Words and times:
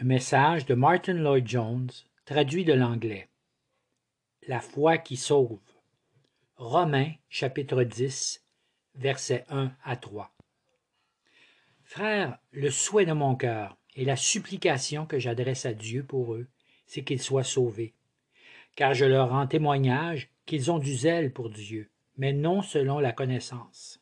Un 0.00 0.06
message 0.06 0.66
de 0.66 0.74
Martin 0.74 1.14
Lloyd 1.14 1.46
Jones, 1.46 1.88
traduit 2.24 2.64
de 2.64 2.72
l'anglais. 2.72 3.28
La 4.48 4.58
foi 4.58 4.98
qui 4.98 5.16
sauve. 5.16 5.60
Romains 6.56 7.12
chapitre 7.28 7.84
10, 7.84 8.44
versets 8.96 9.44
1 9.50 9.70
à 9.84 9.96
3. 9.96 10.34
Frères, 11.84 12.38
le 12.50 12.72
souhait 12.72 13.06
de 13.06 13.12
mon 13.12 13.36
cœur 13.36 13.76
et 13.94 14.04
la 14.04 14.16
supplication 14.16 15.06
que 15.06 15.20
j'adresse 15.20 15.64
à 15.64 15.74
Dieu 15.74 16.02
pour 16.02 16.34
eux, 16.34 16.48
c'est 16.86 17.04
qu'ils 17.04 17.22
soient 17.22 17.44
sauvés. 17.44 17.94
Car 18.74 18.94
je 18.94 19.04
leur 19.04 19.30
rends 19.30 19.46
témoignage 19.46 20.28
qu'ils 20.44 20.72
ont 20.72 20.80
du 20.80 20.92
zèle 20.92 21.32
pour 21.32 21.50
Dieu, 21.50 21.88
mais 22.16 22.32
non 22.32 22.62
selon 22.62 22.98
la 22.98 23.12
connaissance. 23.12 24.00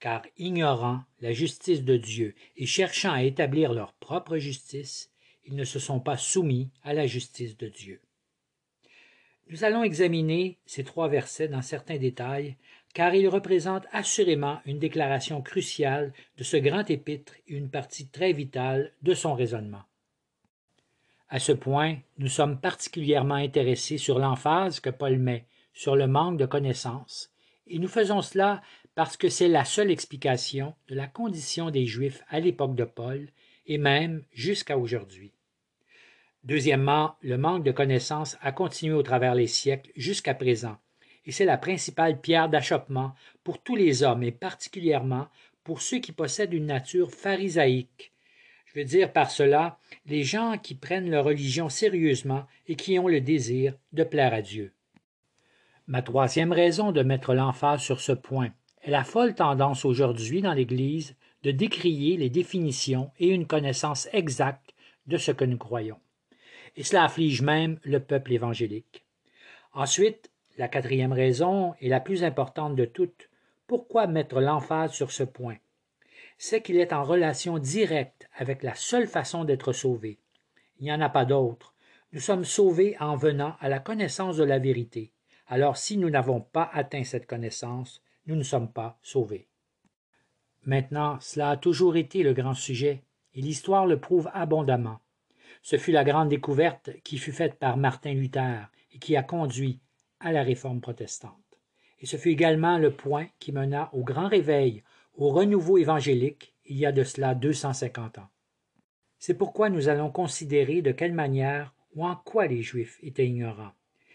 Car 0.00 0.22
ignorant 0.38 1.04
la 1.20 1.32
justice 1.32 1.84
de 1.84 1.96
Dieu 1.96 2.34
et 2.56 2.66
cherchant 2.66 3.12
à 3.12 3.22
établir 3.22 3.72
leur 3.72 3.92
propre 3.92 4.36
justice, 4.38 5.09
ils 5.50 5.56
ne 5.56 5.64
se 5.64 5.80
sont 5.80 6.00
pas 6.00 6.16
soumis 6.16 6.70
à 6.84 6.94
la 6.94 7.06
justice 7.06 7.56
de 7.56 7.66
Dieu. 7.66 8.00
Nous 9.48 9.64
allons 9.64 9.82
examiner 9.82 10.58
ces 10.64 10.84
trois 10.84 11.08
versets 11.08 11.48
dans 11.48 11.60
certains 11.60 11.98
détails, 11.98 12.56
car 12.94 13.14
ils 13.16 13.28
représentent 13.28 13.86
assurément 13.90 14.60
une 14.64 14.78
déclaration 14.78 15.42
cruciale 15.42 16.12
de 16.38 16.44
ce 16.44 16.56
grand 16.56 16.88
épître 16.88 17.34
et 17.48 17.54
une 17.54 17.68
partie 17.68 18.06
très 18.06 18.32
vitale 18.32 18.92
de 19.02 19.12
son 19.12 19.34
raisonnement. 19.34 19.82
À 21.28 21.40
ce 21.40 21.52
point, 21.52 21.98
nous 22.18 22.28
sommes 22.28 22.60
particulièrement 22.60 23.34
intéressés 23.34 23.98
sur 23.98 24.20
l'emphase 24.20 24.78
que 24.78 24.90
Paul 24.90 25.18
met 25.18 25.46
sur 25.72 25.96
le 25.96 26.06
manque 26.06 26.38
de 26.38 26.46
connaissances, 26.46 27.32
et 27.66 27.78
nous 27.78 27.88
faisons 27.88 28.22
cela 28.22 28.62
parce 28.94 29.16
que 29.16 29.28
c'est 29.28 29.48
la 29.48 29.64
seule 29.64 29.90
explication 29.90 30.74
de 30.88 30.94
la 30.94 31.06
condition 31.06 31.70
des 31.70 31.86
Juifs 31.86 32.22
à 32.28 32.38
l'époque 32.38 32.74
de 32.74 32.84
Paul 32.84 33.28
et 33.66 33.78
même 33.78 34.24
jusqu'à 34.32 34.76
aujourd'hui. 34.76 35.32
Deuxièmement, 36.44 37.16
le 37.20 37.36
manque 37.36 37.64
de 37.64 37.72
connaissances 37.72 38.38
a 38.40 38.52
continué 38.52 38.94
au 38.94 39.02
travers 39.02 39.34
les 39.34 39.46
siècles 39.46 39.90
jusqu'à 39.94 40.34
présent, 40.34 40.78
et 41.26 41.32
c'est 41.32 41.44
la 41.44 41.58
principale 41.58 42.20
pierre 42.20 42.48
d'achoppement 42.48 43.14
pour 43.44 43.62
tous 43.62 43.76
les 43.76 44.02
hommes, 44.02 44.22
et 44.22 44.32
particulièrement 44.32 45.28
pour 45.64 45.82
ceux 45.82 45.98
qui 45.98 46.12
possèdent 46.12 46.54
une 46.54 46.66
nature 46.66 47.10
pharisaïque. 47.10 48.12
Je 48.66 48.78
veux 48.78 48.84
dire 48.84 49.12
par 49.12 49.30
cela 49.30 49.78
les 50.06 50.22
gens 50.22 50.56
qui 50.56 50.74
prennent 50.74 51.10
leur 51.10 51.24
religion 51.24 51.68
sérieusement 51.68 52.46
et 52.68 52.76
qui 52.76 52.98
ont 52.98 53.08
le 53.08 53.20
désir 53.20 53.74
de 53.92 54.04
plaire 54.04 54.32
à 54.32 54.42
Dieu. 54.42 54.72
Ma 55.88 56.02
troisième 56.02 56.52
raison 56.52 56.92
de 56.92 57.02
mettre 57.02 57.34
l'emphase 57.34 57.82
sur 57.82 58.00
ce 58.00 58.12
point 58.12 58.52
est 58.82 58.90
la 58.90 59.04
folle 59.04 59.34
tendance 59.34 59.84
aujourd'hui 59.84 60.40
dans 60.40 60.54
l'Église 60.54 61.16
de 61.42 61.50
décrier 61.50 62.16
les 62.16 62.30
définitions 62.30 63.10
et 63.18 63.28
une 63.28 63.46
connaissance 63.46 64.08
exacte 64.12 64.72
de 65.06 65.16
ce 65.16 65.32
que 65.32 65.44
nous 65.44 65.58
croyons. 65.58 65.98
Et 66.76 66.82
cela 66.82 67.04
afflige 67.04 67.42
même 67.42 67.78
le 67.82 68.00
peuple 68.00 68.32
évangélique. 68.32 69.04
Ensuite, 69.72 70.30
la 70.58 70.68
quatrième 70.68 71.12
raison, 71.12 71.74
et 71.80 71.88
la 71.88 72.00
plus 72.00 72.24
importante 72.24 72.76
de 72.76 72.84
toutes, 72.84 73.28
pourquoi 73.66 74.06
mettre 74.06 74.40
l'emphase 74.40 74.92
sur 74.92 75.12
ce 75.12 75.22
point? 75.22 75.56
C'est 76.38 76.62
qu'il 76.62 76.76
est 76.76 76.92
en 76.92 77.04
relation 77.04 77.58
directe 77.58 78.28
avec 78.34 78.62
la 78.62 78.74
seule 78.74 79.06
façon 79.06 79.44
d'être 79.44 79.72
sauvé. 79.72 80.18
Il 80.78 80.84
n'y 80.84 80.92
en 80.92 81.00
a 81.00 81.08
pas 81.08 81.24
d'autre. 81.24 81.74
Nous 82.12 82.20
sommes 82.20 82.44
sauvés 82.44 82.96
en 82.98 83.14
venant 83.16 83.56
à 83.60 83.68
la 83.68 83.78
connaissance 83.78 84.36
de 84.36 84.44
la 84.44 84.58
vérité. 84.58 85.12
Alors 85.46 85.76
si 85.76 85.96
nous 85.96 86.10
n'avons 86.10 86.40
pas 86.40 86.68
atteint 86.72 87.04
cette 87.04 87.26
connaissance, 87.26 88.02
nous 88.26 88.36
ne 88.36 88.42
sommes 88.42 88.72
pas 88.72 88.98
sauvés. 89.02 89.46
Maintenant, 90.64 91.18
cela 91.20 91.50
a 91.50 91.56
toujours 91.56 91.96
été 91.96 92.22
le 92.22 92.34
grand 92.34 92.54
sujet, 92.54 93.02
et 93.34 93.40
l'histoire 93.40 93.86
le 93.86 93.98
prouve 93.98 94.30
abondamment. 94.34 95.00
Ce 95.62 95.76
fut 95.76 95.92
la 95.92 96.04
grande 96.04 96.28
découverte 96.28 96.90
qui 97.04 97.18
fut 97.18 97.32
faite 97.32 97.56
par 97.56 97.76
Martin 97.76 98.14
Luther 98.14 98.70
et 98.92 98.98
qui 98.98 99.16
a 99.16 99.22
conduit 99.22 99.80
à 100.18 100.32
la 100.32 100.42
réforme 100.42 100.80
protestante. 100.80 101.34
Et 102.00 102.06
ce 102.06 102.16
fut 102.16 102.30
également 102.30 102.78
le 102.78 102.92
point 102.92 103.28
qui 103.38 103.52
mena 103.52 103.90
au 103.92 104.02
grand 104.02 104.28
réveil, 104.28 104.82
au 105.14 105.28
renouveau 105.30 105.76
évangélique, 105.76 106.54
il 106.64 106.78
y 106.78 106.86
a 106.86 106.92
de 106.92 107.04
cela 107.04 107.34
deux 107.34 107.52
cent 107.52 107.74
cinquante 107.74 108.18
ans. 108.18 108.28
C'est 109.18 109.36
pourquoi 109.36 109.68
nous 109.68 109.88
allons 109.88 110.10
considérer 110.10 110.80
de 110.80 110.92
quelle 110.92 111.12
manière 111.12 111.74
ou 111.94 112.06
en 112.06 112.16
quoi 112.16 112.46
les 112.46 112.62
Juifs 112.62 112.98
étaient 113.02 113.26
ignorants. 113.26 113.72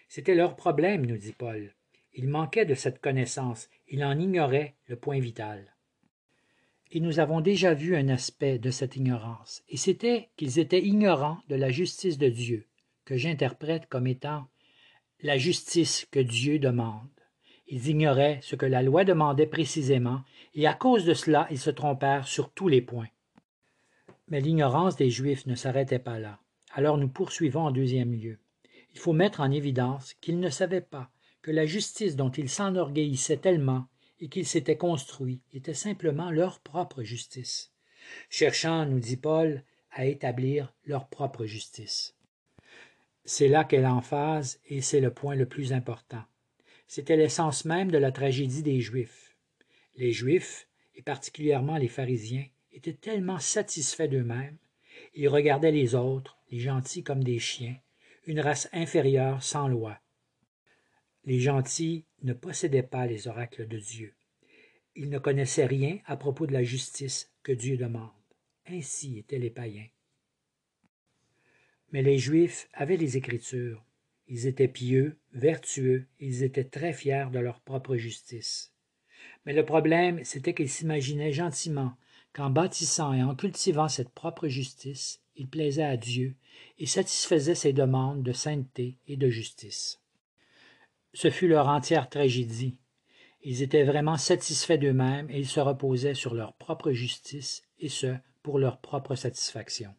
C'était 0.09 0.35
leur 0.35 0.55
problème, 0.55 1.05
nous 1.05 1.17
dit 1.17 1.33
Paul. 1.33 1.75
Ils 2.13 2.27
manquaient 2.27 2.65
de 2.65 2.75
cette 2.75 3.01
connaissance, 3.01 3.69
ils 3.87 4.03
en 4.03 4.17
ignoraient 4.17 4.75
le 4.87 4.95
point 4.95 5.19
vital 5.19 5.74
et 6.91 6.99
nous 6.99 7.19
avons 7.19 7.41
déjà 7.41 7.73
vu 7.73 7.95
un 7.95 8.09
aspect 8.09 8.59
de 8.59 8.69
cette 8.69 8.95
ignorance, 8.95 9.63
et 9.69 9.77
c'était 9.77 10.29
qu'ils 10.37 10.59
étaient 10.59 10.83
ignorants 10.83 11.39
de 11.49 11.55
la 11.55 11.69
justice 11.69 12.17
de 12.17 12.29
Dieu, 12.29 12.67
que 13.05 13.17
j'interprète 13.17 13.87
comme 13.87 14.07
étant 14.07 14.47
la 15.21 15.37
justice 15.37 16.07
que 16.11 16.19
Dieu 16.19 16.59
demande. 16.59 17.09
Ils 17.67 17.87
ignoraient 17.87 18.39
ce 18.43 18.55
que 18.55 18.65
la 18.65 18.83
loi 18.83 19.03
demandait 19.03 19.47
précisément, 19.47 20.21
et 20.53 20.67
à 20.67 20.73
cause 20.73 21.05
de 21.05 21.13
cela 21.13 21.47
ils 21.49 21.59
se 21.59 21.71
trompèrent 21.71 22.27
sur 22.27 22.51
tous 22.51 22.67
les 22.67 22.81
points. 22.81 23.09
Mais 24.27 24.41
l'ignorance 24.41 24.95
des 24.95 25.09
Juifs 25.09 25.45
ne 25.47 25.55
s'arrêtait 25.55 25.99
pas 25.99 26.19
là. 26.19 26.39
Alors 26.71 26.97
nous 26.97 27.07
poursuivons 27.07 27.61
en 27.61 27.71
deuxième 27.71 28.13
lieu. 28.13 28.37
Il 28.93 28.99
faut 28.99 29.13
mettre 29.13 29.41
en 29.41 29.51
évidence 29.51 30.13
qu'ils 30.21 30.39
ne 30.39 30.49
savaient 30.49 30.81
pas 30.81 31.09
que 31.41 31.51
la 31.51 31.65
justice 31.65 32.15
dont 32.15 32.29
ils 32.29 32.49
s'enorgueillissaient 32.49 33.37
tellement 33.37 33.87
et 34.19 34.29
qu'ils 34.29 34.47
s'étaient 34.47 34.77
construits 34.77 35.41
était 35.53 35.73
simplement 35.73 36.31
leur 36.31 36.59
propre 36.59 37.03
justice, 37.03 37.71
cherchant, 38.29 38.85
nous 38.85 38.99
dit 38.99 39.17
Paul, 39.17 39.63
à 39.91 40.05
établir 40.05 40.73
leur 40.85 41.07
propre 41.07 41.45
justice. 41.45 42.15
C'est 43.23 43.47
là 43.47 43.63
qu'est 43.63 43.81
l'emphase 43.81 44.59
et 44.67 44.81
c'est 44.81 44.99
le 44.99 45.11
point 45.11 45.35
le 45.35 45.47
plus 45.47 45.73
important. 45.73 46.23
C'était 46.87 47.17
l'essence 47.17 47.65
même 47.65 47.89
de 47.89 47.97
la 47.97 48.11
tragédie 48.11 48.61
des 48.61 48.81
Juifs. 48.81 49.35
Les 49.95 50.11
Juifs, 50.11 50.67
et 50.95 51.01
particulièrement 51.01 51.77
les 51.77 51.87
pharisiens, 51.87 52.45
étaient 52.71 52.93
tellement 52.93 53.39
satisfaits 53.39 54.07
d'eux-mêmes, 54.07 54.57
ils 55.13 55.29
regardaient 55.29 55.71
les 55.71 55.95
autres, 55.95 56.37
les 56.51 56.59
gentils 56.59 57.03
comme 57.03 57.23
des 57.23 57.39
chiens, 57.39 57.75
une 58.27 58.39
race 58.39 58.69
inférieure 58.73 59.41
sans 59.41 59.67
loi. 59.67 59.99
Les 61.25 61.39
gentils 61.39 62.05
ne 62.21 62.33
possédaient 62.33 62.83
pas 62.83 63.07
les 63.07 63.27
oracles 63.27 63.67
de 63.67 63.79
Dieu. 63.79 64.13
Ils 64.95 65.09
ne 65.09 65.17
connaissaient 65.17 65.65
rien 65.65 65.97
à 66.05 66.17
propos 66.17 66.45
de 66.45 66.53
la 66.53 66.63
justice 66.63 67.31
que 67.41 67.51
Dieu 67.51 67.77
demande. 67.77 68.11
Ainsi 68.67 69.17
étaient 69.17 69.39
les 69.39 69.49
païens. 69.49 69.87
Mais 71.91 72.03
les 72.03 72.19
Juifs 72.19 72.69
avaient 72.73 72.97
les 72.97 73.17
Écritures. 73.17 73.83
Ils 74.27 74.45
étaient 74.45 74.67
pieux, 74.67 75.17
vertueux, 75.33 76.05
ils 76.19 76.43
étaient 76.43 76.63
très 76.63 76.93
fiers 76.93 77.27
de 77.31 77.39
leur 77.39 77.59
propre 77.61 77.95
justice. 77.95 78.71
Mais 79.45 79.53
le 79.53 79.65
problème, 79.65 80.23
c'était 80.23 80.53
qu'ils 80.53 80.69
s'imaginaient 80.69 81.31
gentiment 81.31 81.95
qu'en 82.33 82.49
bâtissant 82.49 83.13
et 83.13 83.23
en 83.23 83.35
cultivant 83.35 83.87
cette 83.87 84.09
propre 84.09 84.47
justice, 84.47 85.21
ils 85.35 85.47
plaisaient 85.47 85.83
à 85.83 85.97
Dieu 85.97 86.35
et 86.77 86.85
satisfaisaient 86.85 87.55
ses 87.55 87.73
demandes 87.73 88.23
de 88.23 88.31
sainteté 88.31 88.97
et 89.07 89.17
de 89.17 89.29
justice. 89.29 90.01
Ce 91.15 91.29
fut 91.29 91.47
leur 91.47 91.69
entière 91.69 92.09
tragédie. 92.09 92.75
Ils 93.41 93.61
étaient 93.61 93.85
vraiment 93.85 94.17
satisfaits 94.17 94.77
d'eux-mêmes 94.77 95.29
et 95.29 95.39
ils 95.39 95.47
se 95.47 95.61
reposaient 95.61 96.13
sur 96.13 96.33
leur 96.33 96.53
propre 96.55 96.91
justice, 96.91 97.63
et 97.79 97.87
ce, 97.87 98.17
pour 98.43 98.59
leur 98.59 98.81
propre 98.81 99.15
satisfaction. 99.15 99.95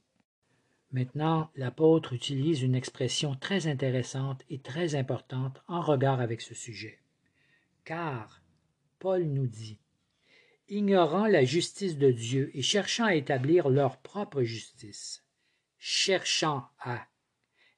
Maintenant, 0.92 1.50
l'apôtre 1.56 2.12
utilise 2.12 2.60
une 2.60 2.74
expression 2.74 3.34
très 3.34 3.66
intéressante 3.66 4.42
et 4.50 4.58
très 4.58 4.94
importante 4.94 5.62
en 5.68 5.80
regard 5.80 6.20
avec 6.20 6.42
ce 6.42 6.54
sujet. 6.54 6.98
Car, 7.86 8.42
Paul 8.98 9.24
nous 9.24 9.46
dit, 9.46 9.78
ignorant 10.68 11.26
la 11.26 11.46
justice 11.46 11.96
de 11.96 12.10
Dieu 12.10 12.50
et 12.52 12.60
cherchant 12.62 13.06
à 13.06 13.14
établir 13.14 13.70
leur 13.70 13.96
propre 14.02 14.42
justice, 14.42 15.24
cherchant 15.78 16.66
à, 16.78 17.06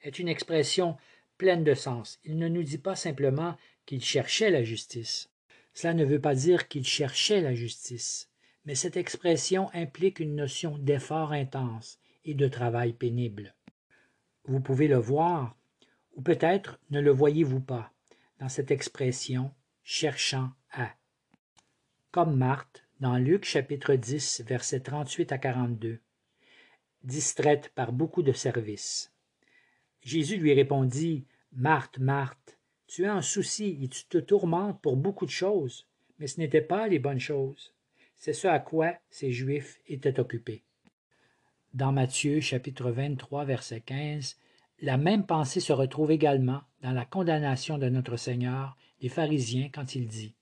est 0.03 0.19
une 0.19 0.29
expression 0.29 0.97
pleine 1.39 1.65
de 1.65 1.75
sens. 1.75 2.19
Il 2.25 2.37
ne 2.37 2.49
nous 2.49 2.63
dit 2.63 2.79
pas 2.79 2.97
simplement 2.97 3.57
qu'il 3.87 4.05
cherchait 4.05 4.51
la 4.51 4.65
justice. 4.65 5.31
Cela 5.73 5.95
ne 5.95 6.05
veut 6.05 6.21
pas 6.21 6.35
dire 6.35 6.69
qu'il 6.69 6.85
cherchait 6.85 7.41
la 7.41 7.55
justice, 7.55 8.29
mais 8.65 8.75
cette 8.75 8.97
expression 8.97 9.71
implique 9.73 10.21
une 10.21 10.35
notion 10.35 10.77
d'effort 10.77 11.33
intense 11.33 12.01
et 12.25 12.35
de 12.35 12.49
travail 12.49 12.93
pénible. 12.93 13.55
Vous 14.45 14.61
pouvez 14.61 14.89
le 14.89 14.99
voir, 14.99 15.57
ou 16.17 16.23
peut-être 16.23 16.81
ne 16.91 17.01
le 17.01 17.13
voyez-vous 17.13 17.61
pas, 17.61 17.93
dans 18.41 18.49
cette 18.49 18.71
expression 18.71 19.53
cherchant 19.85 20.51
à. 20.73 20.91
Comme 22.11 22.37
Marthe, 22.37 22.85
dans 23.01 23.17
Luc 23.17 23.45
chapitre 23.45 23.95
10, 23.95 24.43
versets 24.47 24.81
38 24.81 25.33
à 25.33 25.39
42, 25.39 26.01
distraite 27.05 27.71
par 27.75 27.93
beaucoup 27.93 28.23
de 28.23 28.33
services. 28.33 29.13
Jésus 30.03 30.37
lui 30.37 30.53
répondit 30.55 31.25
Marthe, 31.53 31.99
Marthe, 31.99 32.59
tu 32.87 33.05
as 33.05 33.15
un 33.15 33.23
souci 33.23 33.79
et 33.83 33.89
tu 33.89 34.05
te 34.07 34.19
tourmentes 34.19 34.81
pour 34.81 34.97
beaucoup 34.97 35.27
de 35.27 35.31
choses, 35.31 35.87
mais 36.19 36.27
ce 36.27 36.41
n'étaient 36.41 36.61
pas 36.61 36.89
les 36.89 36.99
bonnes 36.99 37.21
choses. 37.21 37.73
C'est 38.17 38.33
ce 38.33 38.49
à 38.49 38.59
quoi 38.59 38.95
ces 39.11 39.31
Juifs 39.31 39.79
étaient 39.87 40.19
occupés. 40.19 40.63
dans 41.75 41.93
Matthieu 41.93 42.41
chapitre 42.41 42.91
23 42.91 43.45
verset 43.45 43.81
15, 43.81 44.37
la 44.81 44.97
même 44.97 45.27
pensée 45.27 45.61
se 45.61 45.73
retrouve 45.73 46.11
également 46.11 46.63
dans 46.83 46.93
la 46.93 47.05
condamnation 47.05 47.79
de 47.79 47.89
notre 47.89 48.17
Seigneur 48.17 48.77
des 49.01 49.09
pharisiens 49.09 49.69
quand 49.73 49.95
il 49.95 50.09
dit 50.09 50.35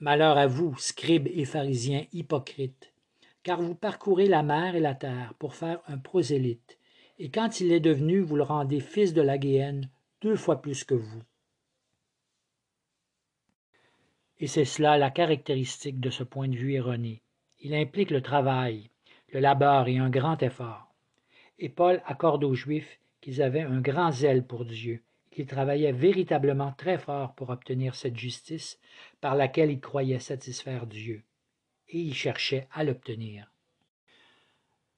Malheur 0.00 0.36
à 0.36 0.46
vous, 0.46 0.76
scribes 0.78 1.28
et 1.28 1.44
pharisiens 1.44 2.06
hypocrites, 2.12 2.92
car 3.42 3.60
vous 3.60 3.74
parcourez 3.74 4.26
la 4.26 4.42
mer 4.42 4.74
et 4.74 4.80
la 4.80 4.94
terre 4.94 5.34
pour 5.38 5.54
faire 5.54 5.80
un 5.86 5.98
prosélyte, 5.98 6.78
et 7.18 7.30
quand 7.30 7.60
il 7.60 7.72
est 7.72 7.80
devenu, 7.80 8.20
vous 8.20 8.36
le 8.36 8.42
rendez 8.42 8.80
fils 8.80 9.12
de 9.12 9.22
la 9.22 9.38
Guéhenne 9.38 9.88
deux 10.22 10.36
fois 10.36 10.62
plus 10.62 10.84
que 10.84 10.94
vous. 10.94 11.22
Et 14.38 14.46
c'est 14.46 14.64
cela 14.64 14.98
la 14.98 15.10
caractéristique 15.10 16.00
de 16.00 16.10
ce 16.10 16.24
point 16.24 16.48
de 16.48 16.56
vue 16.56 16.74
erroné. 16.74 17.22
Il 17.60 17.74
implique 17.74 18.10
le 18.10 18.22
travail, 18.22 18.90
le 19.28 19.40
labeur 19.40 19.86
et 19.88 19.98
un 19.98 20.10
grand 20.10 20.42
effort. 20.42 20.92
Et 21.58 21.68
Paul 21.68 22.02
accorde 22.06 22.42
aux 22.42 22.54
Juifs 22.54 22.98
qu'ils 23.20 23.40
avaient 23.40 23.60
un 23.60 23.80
grand 23.80 24.10
zèle 24.10 24.44
pour 24.44 24.64
Dieu, 24.64 25.02
qu'ils 25.30 25.46
travaillaient 25.46 25.92
véritablement 25.92 26.72
très 26.72 26.98
fort 26.98 27.34
pour 27.34 27.50
obtenir 27.50 27.94
cette 27.94 28.16
justice 28.16 28.80
par 29.20 29.36
laquelle 29.36 29.70
ils 29.70 29.80
croyaient 29.80 30.18
satisfaire 30.18 30.86
Dieu. 30.86 31.22
Et 31.88 32.00
ils 32.00 32.14
cherchaient 32.14 32.66
à 32.72 32.82
l'obtenir. 32.82 33.51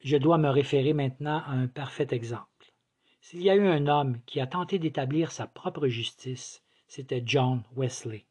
Je 0.04 0.18
dois 0.18 0.36
me 0.36 0.50
référer 0.50 0.92
maintenant 0.92 1.38
à 1.46 1.52
un 1.52 1.66
parfait 1.66 2.08
exemple. 2.10 2.74
S'il 3.22 3.40
y 3.40 3.48
a 3.48 3.56
eu 3.56 3.66
un 3.66 3.86
homme 3.86 4.20
qui 4.26 4.38
a 4.38 4.46
tenté 4.46 4.78
d'établir 4.78 5.32
sa 5.32 5.46
propre 5.46 5.88
justice, 5.88 6.62
c'était 6.86 7.22
John 7.24 7.62
Wesley. 7.74 8.26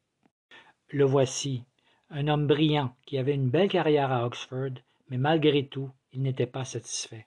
Le 0.90 1.04
voici, 1.04 1.64
un 2.10 2.28
homme 2.28 2.46
brillant 2.46 2.94
qui 3.06 3.18
avait 3.18 3.34
une 3.34 3.50
belle 3.50 3.68
carrière 3.68 4.12
à 4.12 4.24
Oxford, 4.24 4.70
mais 5.08 5.18
malgré 5.18 5.66
tout, 5.66 5.90
il 6.12 6.22
n'était 6.22 6.46
pas 6.46 6.64
satisfait. 6.64 7.26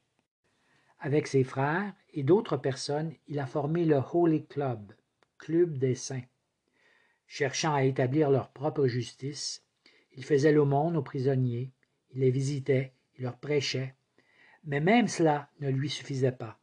Avec 1.01 1.27
ses 1.27 1.44
frères 1.44 1.91
et 2.13 2.23
d'autres 2.23 2.55
personnes, 2.55 3.13
il 3.27 3.39
a 3.39 3.47
formé 3.47 3.83
le 3.83 3.99
Holy 4.13 4.45
Club, 4.45 4.94
Club 5.39 5.77
des 5.77 5.95
Saints. 5.95 6.23
Cherchant 7.27 7.73
à 7.73 7.83
établir 7.83 8.29
leur 8.29 8.47
propre 8.51 8.88
justice, 8.88 9.65
il 10.15 10.23
faisait 10.23 10.53
l'aumône 10.53 10.95
aux 10.95 11.03
prisonniers, 11.03 11.73
il 12.11 12.21
les 12.21 12.31
visitait, 12.31 12.94
il 13.17 13.23
leur 13.23 13.38
prêchait. 13.38 13.96
Mais 14.68 14.80
même 14.80 15.08
cela 15.08 15.50
ne 15.60 15.69
lui 15.69 15.90
suffisait 15.90 16.31
pas. 16.31 16.60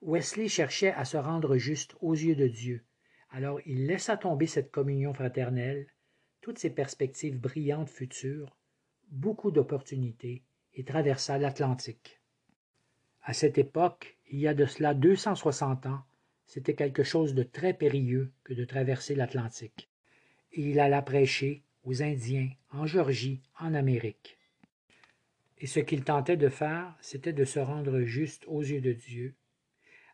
Wesley 0.00 0.48
cherchait 0.48 0.92
à 0.92 1.04
se 1.04 1.16
rendre 1.16 1.56
juste 1.56 1.94
aux 2.00 2.14
yeux 2.14 2.34
de 2.34 2.48
Dieu. 2.48 2.82
Alors 3.30 3.60
il 3.66 3.86
laissa 3.86 4.16
tomber 4.16 4.46
cette 4.46 4.72
communion 4.72 5.14
fraternelle 5.14 5.86
toutes 6.40 6.58
ces 6.58 6.70
perspectives 6.70 7.38
brillantes 7.38 7.88
futures, 7.88 8.56
beaucoup 9.10 9.52
d'opportunités, 9.52 10.42
et 10.74 10.84
traversa 10.84 11.38
l'Atlantique. 11.38 12.20
À 13.22 13.32
cette 13.32 13.58
époque, 13.58 14.16
il 14.30 14.40
y 14.40 14.48
a 14.48 14.54
de 14.54 14.66
cela 14.66 14.94
deux 14.94 15.14
cent 15.14 15.36
soixante 15.36 15.86
ans, 15.86 16.02
c'était 16.46 16.74
quelque 16.74 17.04
chose 17.04 17.34
de 17.34 17.44
très 17.44 17.74
périlleux 17.74 18.32
que 18.42 18.54
de 18.54 18.64
traverser 18.64 19.14
l'Atlantique. 19.14 19.88
Et 20.52 20.62
il 20.70 20.80
alla 20.80 21.02
prêcher 21.02 21.62
aux 21.84 22.02
Indiens, 22.02 22.50
en 22.70 22.86
Georgie, 22.86 23.40
en 23.60 23.74
Amérique. 23.74 24.38
Et 25.62 25.66
ce 25.66 25.78
qu'il 25.78 26.02
tentait 26.02 26.36
de 26.36 26.48
faire, 26.48 26.92
c'était 27.00 27.32
de 27.32 27.44
se 27.44 27.60
rendre 27.60 28.00
juste 28.00 28.44
aux 28.48 28.62
yeux 28.62 28.80
de 28.80 28.92
Dieu. 28.92 29.36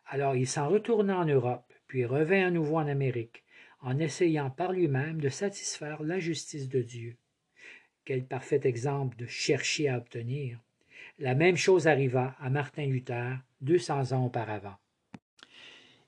Alors 0.05 0.35
il 0.35 0.47
s'en 0.47 0.69
retourna 0.69 1.17
en 1.17 1.25
Europe, 1.25 1.73
puis 1.87 2.05
revint 2.05 2.45
à 2.45 2.51
nouveau 2.51 2.77
en 2.77 2.87
Amérique, 2.87 3.43
en 3.81 3.97
essayant 3.97 4.51
par 4.51 4.71
lui-même 4.71 5.19
de 5.19 5.29
satisfaire 5.29 6.03
la 6.03 6.19
justice 6.19 6.69
de 6.69 6.83
Dieu. 6.83 7.17
Quel 8.05 8.25
parfait 8.25 8.61
exemple 8.63 9.17
de 9.17 9.25
chercher 9.25 9.89
à 9.89 9.97
obtenir. 9.97 10.59
La 11.17 11.33
même 11.33 11.57
chose 11.57 11.87
arriva 11.87 12.35
à 12.39 12.51
Martin 12.51 12.85
Luther 12.85 13.39
deux 13.61 13.79
cents 13.79 14.11
ans 14.11 14.27
auparavant. 14.27 14.77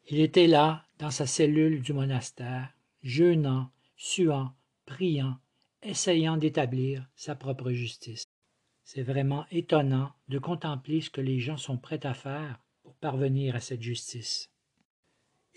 Il 0.07 0.19
était 0.19 0.47
là, 0.47 0.85
dans 0.99 1.11
sa 1.11 1.25
cellule 1.25 1.81
du 1.81 1.93
monastère, 1.93 2.75
jeûnant, 3.01 3.71
suant, 3.97 4.51
priant, 4.85 5.37
essayant 5.81 6.37
d'établir 6.37 7.09
sa 7.15 7.33
propre 7.33 7.71
justice. 7.71 8.30
C'est 8.93 9.03
vraiment 9.03 9.45
étonnant 9.51 10.11
de 10.27 10.37
contempler 10.37 10.99
ce 10.99 11.09
que 11.09 11.21
les 11.21 11.39
gens 11.39 11.55
sont 11.55 11.77
prêts 11.77 12.05
à 12.05 12.13
faire 12.13 12.59
pour 12.83 12.93
parvenir 12.95 13.55
à 13.55 13.61
cette 13.61 13.81
justice. 13.81 14.49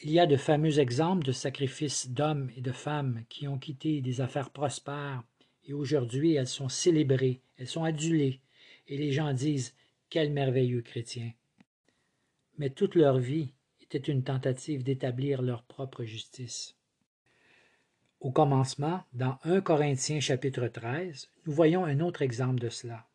Il 0.00 0.12
y 0.12 0.20
a 0.20 0.26
de 0.26 0.36
fameux 0.36 0.78
exemples 0.78 1.26
de 1.26 1.32
sacrifices 1.32 2.08
d'hommes 2.10 2.48
et 2.56 2.60
de 2.60 2.70
femmes 2.70 3.24
qui 3.28 3.48
ont 3.48 3.58
quitté 3.58 4.00
des 4.02 4.20
affaires 4.20 4.50
prospères 4.50 5.24
et 5.64 5.72
aujourd'hui 5.72 6.34
elles 6.34 6.46
sont 6.46 6.68
célébrées, 6.68 7.40
elles 7.56 7.66
sont 7.66 7.82
adulées, 7.82 8.40
et 8.86 8.96
les 8.96 9.10
gens 9.10 9.32
disent 9.32 9.74
Quel 10.10 10.30
merveilleux 10.30 10.82
chrétien. 10.82 11.32
Mais 12.56 12.70
toute 12.70 12.94
leur 12.94 13.18
vie 13.18 13.52
était 13.80 13.98
une 13.98 14.22
tentative 14.22 14.84
d'établir 14.84 15.42
leur 15.42 15.64
propre 15.64 16.04
justice. 16.04 16.76
Au 18.20 18.30
commencement, 18.30 19.02
dans 19.12 19.40
1 19.42 19.60
Corinthiens 19.60 20.20
chapitre 20.20 20.68
13, 20.68 21.30
nous 21.46 21.52
voyons 21.52 21.84
un 21.84 21.98
autre 21.98 22.22
exemple 22.22 22.60
de 22.60 22.68
cela. 22.68 23.08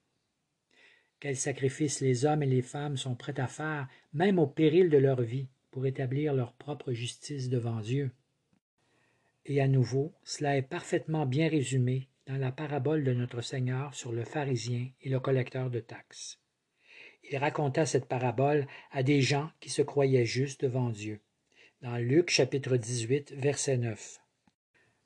Quels 1.20 1.36
sacrifices 1.36 2.00
les 2.00 2.26
hommes 2.26 2.44
et 2.44 2.48
les 2.48 2.62
femmes 2.62 2.96
sont 2.96 3.16
prêts 3.16 3.40
à 3.40 3.48
faire, 3.48 3.90
même 4.14 4.40
au 4.40 4.48
péril 4.48 4.90
de 4.90 4.98
leur 4.98 5.22
vie, 5.22 5.50
pour 5.70 5.86
établir 5.86 6.34
leur 6.34 6.54
propre 6.54 6.94
justice 6.94 7.50
devant 7.50 7.82
Dieu? 7.82 8.12
Et 9.46 9.60
à 9.60 9.68
nouveau, 9.68 10.14
cela 10.24 10.56
est 10.56 10.62
parfaitement 10.62 11.26
bien 11.26 11.50
résumé 11.50 12.08
dans 12.26 12.38
la 12.38 12.52
parabole 12.52 13.04
de 13.04 13.14
notre 13.14 13.42
Seigneur 13.42 13.94
sur 13.96 14.12
le 14.14 14.24
pharisien 14.24 14.88
et 15.02 15.10
le 15.10 15.20
collecteur 15.20 15.70
de 15.70 15.80
taxes. 15.80 16.40
Il 17.30 17.38
raconta 17.38 17.86
cette 17.86 18.08
parabole 18.08 18.66
à 18.92 19.04
des 19.04 19.22
gens 19.22 19.52
qui 19.60 19.70
se 19.70 19.82
croyaient 19.82 20.26
justes 20.26 20.62
devant 20.62 20.90
Dieu. 20.90 21.20
Dans 21.82 21.98
Luc 21.98 22.30
chapitre 22.30 22.78
18, 22.78 23.34
verset 23.34 23.78
9. 23.78 24.20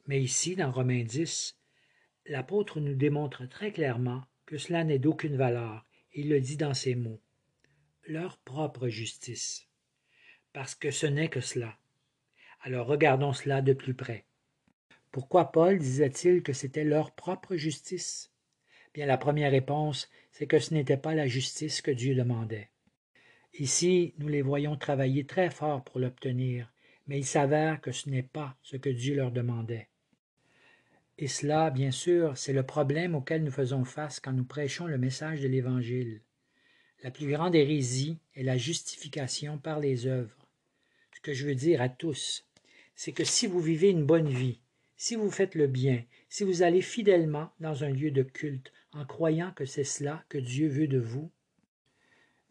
Mais 0.07 0.21
ici, 0.21 0.55
dans 0.55 0.71
Romains 0.71 1.03
10, 1.03 1.57
l'apôtre 2.27 2.79
nous 2.79 2.95
démontre 2.95 3.47
très 3.47 3.71
clairement 3.71 4.23
que 4.45 4.57
cela 4.57 4.83
n'est 4.83 4.99
d'aucune 4.99 5.37
valeur, 5.37 5.85
il 6.13 6.29
le 6.29 6.39
dit 6.39 6.57
dans 6.57 6.73
ces 6.73 6.95
mots. 6.95 7.21
Leur 8.05 8.37
propre 8.37 8.87
justice 8.87 9.67
parce 10.53 10.75
que 10.75 10.91
ce 10.91 11.07
n'est 11.07 11.29
que 11.29 11.41
cela. 11.41 11.77
Alors 12.61 12.87
regardons 12.87 13.33
cela 13.33 13.61
de 13.61 13.73
plus 13.73 13.95
près. 13.95 14.25
Pourquoi 15.11 15.51
Paul 15.51 15.77
disait-il 15.77 16.43
que 16.43 16.53
c'était 16.53 16.83
leur 16.83 17.11
propre 17.11 17.55
justice? 17.55 18.31
Bien 18.93 19.07
la 19.07 19.17
première 19.17 19.51
réponse, 19.51 20.09
c'est 20.31 20.47
que 20.47 20.59
ce 20.59 20.73
n'était 20.73 20.97
pas 20.97 21.15
la 21.15 21.27
justice 21.27 21.81
que 21.81 21.91
Dieu 21.91 22.15
demandait. 22.15 22.69
Ici, 23.59 24.13
nous 24.17 24.27
les 24.27 24.41
voyons 24.41 24.77
travailler 24.77 25.25
très 25.25 25.49
fort 25.49 25.83
pour 25.83 25.99
l'obtenir, 25.99 26.71
mais 27.07 27.19
il 27.19 27.25
s'avère 27.25 27.81
que 27.81 27.91
ce 27.91 28.09
n'est 28.09 28.23
pas 28.23 28.55
ce 28.61 28.77
que 28.77 28.89
Dieu 28.89 29.15
leur 29.15 29.31
demandait. 29.31 29.89
Et 31.17 31.27
cela, 31.27 31.69
bien 31.69 31.91
sûr, 31.91 32.37
c'est 32.37 32.53
le 32.53 32.63
problème 32.63 33.15
auquel 33.15 33.43
nous 33.43 33.51
faisons 33.51 33.85
face 33.85 34.19
quand 34.19 34.33
nous 34.33 34.45
prêchons 34.45 34.87
le 34.87 34.97
message 34.97 35.41
de 35.41 35.47
l'Évangile. 35.47 36.21
La 37.03 37.11
plus 37.11 37.29
grande 37.29 37.55
hérésie 37.55 38.17
est 38.35 38.43
la 38.43 38.57
justification 38.57 39.57
par 39.57 39.79
les 39.79 40.07
œuvres 40.07 40.43
que 41.23 41.33
je 41.33 41.47
veux 41.47 41.55
dire 41.55 41.81
à 41.81 41.89
tous, 41.89 42.45
c'est 42.95 43.13
que 43.13 43.23
si 43.23 43.47
vous 43.47 43.61
vivez 43.61 43.89
une 43.89 44.05
bonne 44.05 44.29
vie, 44.29 44.59
si 44.97 45.15
vous 45.15 45.31
faites 45.31 45.55
le 45.55 45.67
bien, 45.67 46.03
si 46.29 46.43
vous 46.43 46.61
allez 46.61 46.81
fidèlement 46.81 47.51
dans 47.59 47.83
un 47.83 47.89
lieu 47.89 48.11
de 48.11 48.23
culte 48.23 48.71
en 48.91 49.05
croyant 49.05 49.51
que 49.53 49.65
c'est 49.65 49.85
cela 49.85 50.23
que 50.29 50.37
Dieu 50.37 50.67
veut 50.67 50.87
de 50.87 50.99
vous, 50.99 51.31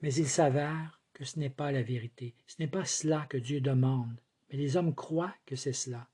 mais 0.00 0.12
il 0.14 0.26
s'avère 0.26 1.00
que 1.12 1.24
ce 1.24 1.38
n'est 1.38 1.50
pas 1.50 1.70
la 1.70 1.82
vérité, 1.82 2.34
ce 2.46 2.56
n'est 2.58 2.68
pas 2.68 2.86
cela 2.86 3.26
que 3.28 3.36
Dieu 3.36 3.60
demande, 3.60 4.18
mais 4.50 4.56
les 4.56 4.76
hommes 4.76 4.94
croient 4.94 5.36
que 5.46 5.54
c'est 5.54 5.74
cela. 5.74 6.08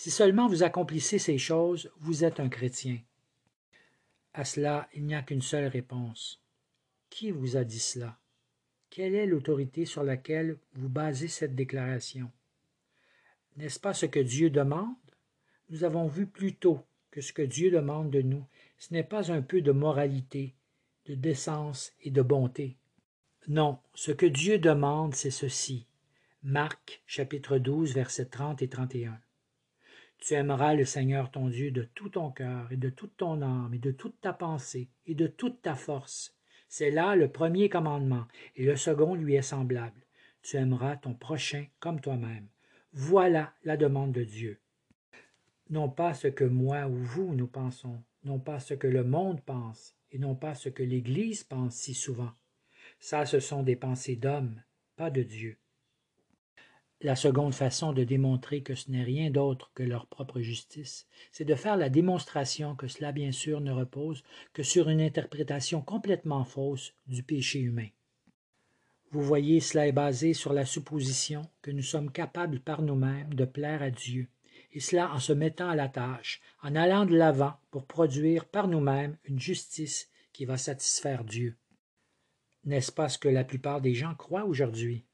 Si 0.00 0.10
seulement 0.10 0.48
vous 0.48 0.62
accomplissez 0.62 1.18
ces 1.18 1.36
choses, 1.36 1.90
vous 1.98 2.24
êtes 2.24 2.40
un 2.40 2.48
chrétien. 2.48 3.00
À 4.32 4.46
cela, 4.46 4.88
il 4.94 5.04
n'y 5.04 5.14
a 5.14 5.20
qu'une 5.20 5.42
seule 5.42 5.66
réponse. 5.66 6.42
Qui 7.10 7.30
vous 7.30 7.58
a 7.58 7.64
dit 7.64 7.80
cela? 7.80 8.18
Quelle 8.88 9.14
est 9.14 9.26
l'autorité 9.26 9.84
sur 9.84 10.02
laquelle 10.02 10.56
vous 10.72 10.88
basez 10.88 11.28
cette 11.28 11.54
déclaration? 11.54 12.32
N'est-ce 13.58 13.78
pas 13.78 13.92
ce 13.92 14.06
que 14.06 14.20
Dieu 14.20 14.48
demande? 14.48 14.96
Nous 15.68 15.84
avons 15.84 16.06
vu 16.06 16.26
plus 16.26 16.54
tôt 16.54 16.82
que 17.10 17.20
ce 17.20 17.34
que 17.34 17.42
Dieu 17.42 17.70
demande 17.70 18.10
de 18.10 18.22
nous, 18.22 18.46
ce 18.78 18.94
n'est 18.94 19.04
pas 19.04 19.30
un 19.30 19.42
peu 19.42 19.60
de 19.60 19.70
moralité, 19.70 20.54
de 21.04 21.14
décence 21.14 21.92
et 22.00 22.10
de 22.10 22.22
bonté. 22.22 22.78
Non, 23.48 23.78
ce 23.92 24.12
que 24.12 24.24
Dieu 24.24 24.58
demande, 24.58 25.14
c'est 25.14 25.30
ceci. 25.30 25.84
Marc 26.42 27.02
chapitre 27.04 27.58
12 27.58 27.92
versets 27.92 28.24
30 28.24 28.62
et 28.62 28.68
31. 28.68 29.20
Tu 30.20 30.34
aimeras 30.34 30.74
le 30.74 30.84
Seigneur 30.84 31.30
ton 31.30 31.48
Dieu 31.48 31.70
de 31.70 31.82
tout 31.94 32.10
ton 32.10 32.30
cœur 32.30 32.70
et 32.70 32.76
de 32.76 32.90
toute 32.90 33.16
ton 33.16 33.42
âme 33.42 33.72
et 33.74 33.78
de 33.78 33.90
toute 33.90 34.20
ta 34.20 34.32
pensée 34.32 34.88
et 35.06 35.14
de 35.14 35.26
toute 35.26 35.62
ta 35.62 35.74
force 35.74 36.36
c'est 36.72 36.92
là 36.92 37.16
le 37.16 37.28
premier 37.28 37.68
commandement, 37.68 38.26
et 38.54 38.64
le 38.64 38.76
second 38.76 39.16
lui 39.16 39.34
est 39.34 39.42
semblable. 39.42 40.06
Tu 40.40 40.56
aimeras 40.56 40.96
ton 40.96 41.14
prochain 41.14 41.66
comme 41.80 42.00
toi-même. 42.00 42.46
Voilà 42.92 43.52
la 43.64 43.76
demande 43.76 44.12
de 44.12 44.22
Dieu. 44.22 44.60
Non 45.68 45.88
pas 45.88 46.14
ce 46.14 46.28
que 46.28 46.44
moi 46.44 46.86
ou 46.86 46.94
vous 46.94 47.34
nous 47.34 47.48
pensons, 47.48 48.00
non 48.22 48.38
pas 48.38 48.60
ce 48.60 48.74
que 48.74 48.86
le 48.86 49.02
monde 49.02 49.40
pense, 49.40 49.96
et 50.12 50.18
non 50.18 50.36
pas 50.36 50.54
ce 50.54 50.68
que 50.68 50.84
l'Église 50.84 51.42
pense 51.42 51.74
si 51.74 51.92
souvent. 51.92 52.30
Ça, 53.00 53.26
ce 53.26 53.40
sont 53.40 53.64
des 53.64 53.76
pensées 53.76 54.16
d'hommes, 54.16 54.62
pas 54.94 55.10
de 55.10 55.24
Dieu. 55.24 55.58
La 57.02 57.16
seconde 57.16 57.54
façon 57.54 57.94
de 57.94 58.04
démontrer 58.04 58.62
que 58.62 58.74
ce 58.74 58.90
n'est 58.90 59.02
rien 59.02 59.30
d'autre 59.30 59.70
que 59.74 59.82
leur 59.82 60.06
propre 60.06 60.40
justice, 60.40 61.06
c'est 61.32 61.46
de 61.46 61.54
faire 61.54 61.78
la 61.78 61.88
démonstration 61.88 62.76
que 62.76 62.88
cela 62.88 63.10
bien 63.10 63.32
sûr 63.32 63.62
ne 63.62 63.72
repose 63.72 64.22
que 64.52 64.62
sur 64.62 64.90
une 64.90 65.00
interprétation 65.00 65.80
complètement 65.80 66.44
fausse 66.44 66.92
du 67.06 67.22
péché 67.22 67.58
humain. 67.60 67.88
Vous 69.12 69.22
voyez, 69.22 69.60
cela 69.60 69.88
est 69.88 69.92
basé 69.92 70.34
sur 70.34 70.52
la 70.52 70.66
supposition 70.66 71.48
que 71.62 71.70
nous 71.70 71.82
sommes 71.82 72.12
capables 72.12 72.60
par 72.60 72.82
nous-mêmes 72.82 73.32
de 73.32 73.46
plaire 73.46 73.82
à 73.82 73.90
Dieu, 73.90 74.28
et 74.72 74.80
cela 74.80 75.10
en 75.12 75.18
se 75.18 75.32
mettant 75.32 75.70
à 75.70 75.74
la 75.74 75.88
tâche, 75.88 76.42
en 76.62 76.76
allant 76.76 77.06
de 77.06 77.16
l'avant 77.16 77.54
pour 77.70 77.86
produire 77.86 78.44
par 78.44 78.68
nous-mêmes 78.68 79.16
une 79.24 79.40
justice 79.40 80.10
qui 80.34 80.44
va 80.44 80.58
satisfaire 80.58 81.24
Dieu. 81.24 81.56
N'est-ce 82.64 82.92
pas 82.92 83.08
ce 83.08 83.18
que 83.18 83.28
la 83.28 83.42
plupart 83.42 83.80
des 83.80 83.94
gens 83.94 84.14
croient 84.14 84.44
aujourd'hui? 84.44 85.04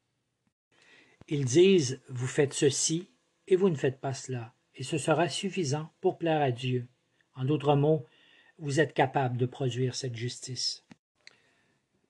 Ils 1.29 1.45
disent 1.45 2.01
Vous 2.09 2.27
faites 2.27 2.55
ceci 2.55 3.09
et 3.49 3.57
vous 3.57 3.69
ne 3.69 3.77
faites 3.77 4.01
pas 4.01 4.13
cela, 4.15 4.55
et 4.75 4.83
ce 4.83 4.99
sera 4.99 5.29
suffisant 5.29 5.91
pour 6.01 6.19
plaire 6.19 6.41
à 6.41 6.51
Dieu. 6.51 6.87
En 7.35 7.45
d'autres 7.45 7.77
mots, 7.77 8.07
vous 8.59 8.81
êtes 8.81 8.95
capable 8.95 9.37
de 9.37 9.47
produire 9.47 9.95
cette 9.95 10.17
justice. 10.17 10.85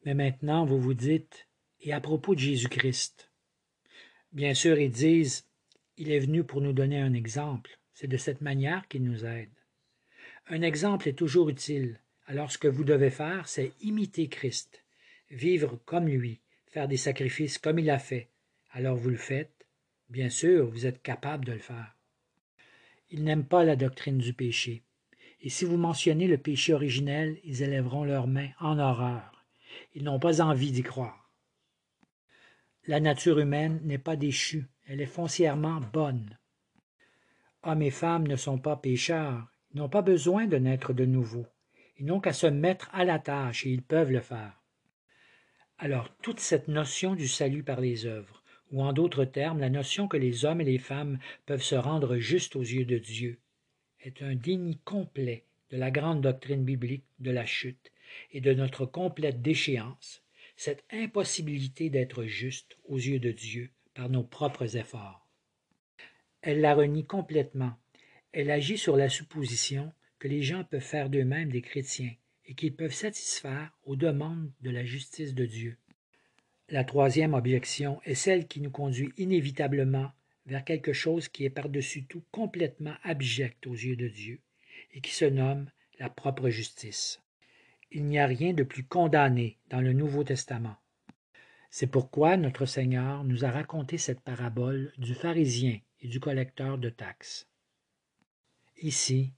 Mais 0.05 0.15
maintenant, 0.15 0.65
vous 0.65 0.81
vous 0.81 0.95
dites 0.95 1.49
Et 1.81 1.93
à 1.93 2.01
propos 2.01 2.35
de 2.35 2.41
Jésus-Christ 2.41 3.31
Bien 4.33 4.55
sûr, 4.55 4.79
ils 4.79 4.91
disent 4.91 5.47
Il 5.97 6.13
est 6.13 6.21
venu 6.21 6.45
pour 6.45 6.61
nous 6.61 6.73
donner 6.73 7.01
un 7.01 7.15
exemple. 7.15 7.79
C'est 7.95 8.07
de 8.07 8.17
cette 8.17 8.43
manière 8.43 8.87
qu'il 8.89 9.03
nous 9.03 9.25
aide. 9.25 9.51
Un 10.49 10.63
exemple 10.63 11.09
est 11.09 11.19
toujours 11.19 11.49
utile. 11.49 11.99
Alors 12.27 12.53
ce 12.53 12.59
que 12.59 12.69
vous 12.69 12.85
devez 12.85 13.11
faire, 13.11 13.49
c'est 13.49 13.73
imiter 13.81 14.29
Christ, 14.29 14.85
vivre 15.31 15.81
comme 15.87 16.07
lui, 16.07 16.41
faire 16.67 16.87
des 16.87 16.97
sacrifices 16.97 17.59
comme 17.59 17.79
il 17.79 17.91
a 17.91 17.99
fait, 17.99 18.29
alors 18.73 18.97
vous 18.97 19.11
le 19.11 19.17
faites. 19.17 19.67
Bien 20.09 20.29
sûr, 20.29 20.67
vous 20.67 20.87
êtes 20.87 21.03
capable 21.03 21.45
de 21.45 21.53
le 21.53 21.59
faire. 21.59 21.97
Ils 23.11 23.25
n'aiment 23.25 23.47
pas 23.47 23.65
la 23.65 23.77
doctrine 23.77 24.19
du 24.19 24.33
péché. 24.33 24.83
Et 25.41 25.49
si 25.49 25.65
vous 25.65 25.77
mentionnez 25.77 26.27
le 26.27 26.39
péché 26.39 26.75
originel, 26.75 27.39
ils 27.45 27.63
élèveront 27.63 28.05
leurs 28.05 28.27
mains 28.27 28.51
en 28.61 28.79
horreur. 28.79 29.45
Ils 29.95 30.05
n'ont 30.05 30.19
pas 30.19 30.41
envie 30.41 30.73
d'y 30.73 30.83
croire. 30.83 31.31
La 32.87 33.01
nature 33.01 33.39
humaine 33.39 33.81
n'est 33.83 33.99
pas 33.99 34.17
déchue, 34.17 34.67
elle 34.87 35.01
est 35.01 35.07
foncièrement 35.07 35.81
bonne. 35.93 36.39
Hommes 37.65 37.83
et 37.83 37.91
femmes 37.91 38.29
ne 38.29 38.37
sont 38.37 38.59
pas 38.59 38.77
pécheurs, 38.77 39.49
ils 39.73 39.79
n'ont 39.79 39.89
pas 39.89 40.03
besoin 40.03 40.47
de 40.47 40.57
naître 40.57 40.93
de 40.93 41.05
nouveau. 41.05 41.47
Ils 41.99 42.07
n'ont 42.07 42.21
qu'à 42.21 42.33
se 42.33 42.47
mettre 42.47 42.89
à 42.93 43.05
la 43.05 43.19
tâche 43.19 43.67
et 43.67 43.71
ils 43.71 43.83
peuvent 43.83 44.13
le 44.13 44.21
faire. 44.21 44.63
Alors 45.79 46.15
toute 46.19 46.41
cette 46.41 46.69
notion 46.69 47.15
du 47.15 47.27
salut 47.27 47.63
par 47.63 47.81
les 47.81 48.07
œuvres, 48.07 48.43
ou 48.73 48.83
en 48.83 48.93
d'autres 48.93 49.25
termes 49.25 49.61
la 49.61 49.71
notion 49.71 50.09
que 50.09 50.17
les 50.17 50.45
hommes 50.45 50.61
et 50.61 50.65
les 50.65 50.79
femmes 50.79 51.19
peuvent 51.47 51.63
se 51.63 51.75
rendre 51.75 52.17
justes 52.19 52.57
aux 52.57 52.63
yeux 52.63 52.85
de 52.85 52.99
Dieu, 52.99 53.39
est 54.01 54.23
un 54.23 54.35
déni 54.35 54.79
complet 54.85 55.45
de 55.71 55.77
la 55.77 55.91
grande 55.91 56.21
doctrine 56.21 56.65
biblique 56.65 57.05
de 57.19 57.31
la 57.31 57.45
chute 57.45 57.93
et 58.33 58.41
de 58.41 58.55
notre 58.55 58.87
complète 58.87 59.43
déchéance, 59.43 60.23
cette 60.57 60.85
impossibilité 60.91 61.91
d'être 61.91 62.25
juste 62.25 62.77
aux 62.85 62.99
yeux 62.99 63.19
de 63.19 63.33
Dieu 63.33 63.71
par 63.95 64.09
nos 64.09 64.23
propres 64.23 64.77
efforts. 64.77 65.27
Elle 66.43 66.61
la 66.61 66.75
renie 66.75 67.05
complètement. 67.05 67.75
Elle 68.33 68.51
agit 68.51 68.79
sur 68.79 68.97
la 68.97 69.09
supposition 69.09 69.93
que 70.19 70.29
les 70.29 70.43
gens 70.43 70.65
peuvent 70.65 70.81
faire 70.81 71.11
d'eux-mêmes 71.11 71.51
des 71.51 71.63
chrétiens 71.63 72.15
et 72.47 72.55
qu'ils 72.55 72.75
peuvent 72.75 72.95
satisfaire 72.95 73.73
aux 73.85 73.97
demandes 73.97 74.51
de 74.61 74.71
la 74.71 74.85
justice 74.85 75.35
de 75.35 75.45
Dieu. 75.45 75.77
La 76.69 76.83
troisième 76.83 77.35
objection 77.35 78.01
est 78.05 78.17
celle 78.17 78.49
qui 78.49 78.61
nous 78.61 78.71
conduit 78.71 79.13
inévitablement 79.19 80.11
vers 80.47 80.65
quelque 80.65 80.93
chose 80.93 81.29
qui 81.29 81.45
est 81.45 81.51
par-dessus 81.51 82.05
tout 82.05 82.25
complètement 82.33 82.95
abject 83.05 83.67
aux 83.69 83.75
yeux 83.75 83.95
de 83.95 84.09
Dieu 84.09 84.41
et 84.93 85.01
qui 85.01 85.13
se 85.13 85.25
nomme 85.25 85.71
la 86.01 86.11
propre 86.11 86.49
justice. 86.49 87.21
Il 87.93 88.05
n'y 88.05 88.19
a 88.19 88.27
rien 88.27 88.53
de 88.53 88.65
plus 88.65 88.83
condamné 88.83 89.59
dans 89.71 89.81
le 89.81 89.93
Nouveau 89.93 90.25
Testament. 90.25 90.77
C'est 91.71 91.87
pourquoi 91.87 92.37
notre 92.37 92.67
Seigneur 92.67 93.23
nous 93.23 93.45
a 93.45 93.51
raconté 93.51 93.97
cette 93.97 94.21
parabole 94.21 94.93
du 94.99 95.15
pharisien 95.15 95.79
et 96.01 96.09
du 96.09 96.19
collecteur 96.19 96.79
de 96.79 96.91
taxes. 96.91 97.47
Ici, 98.83 99.33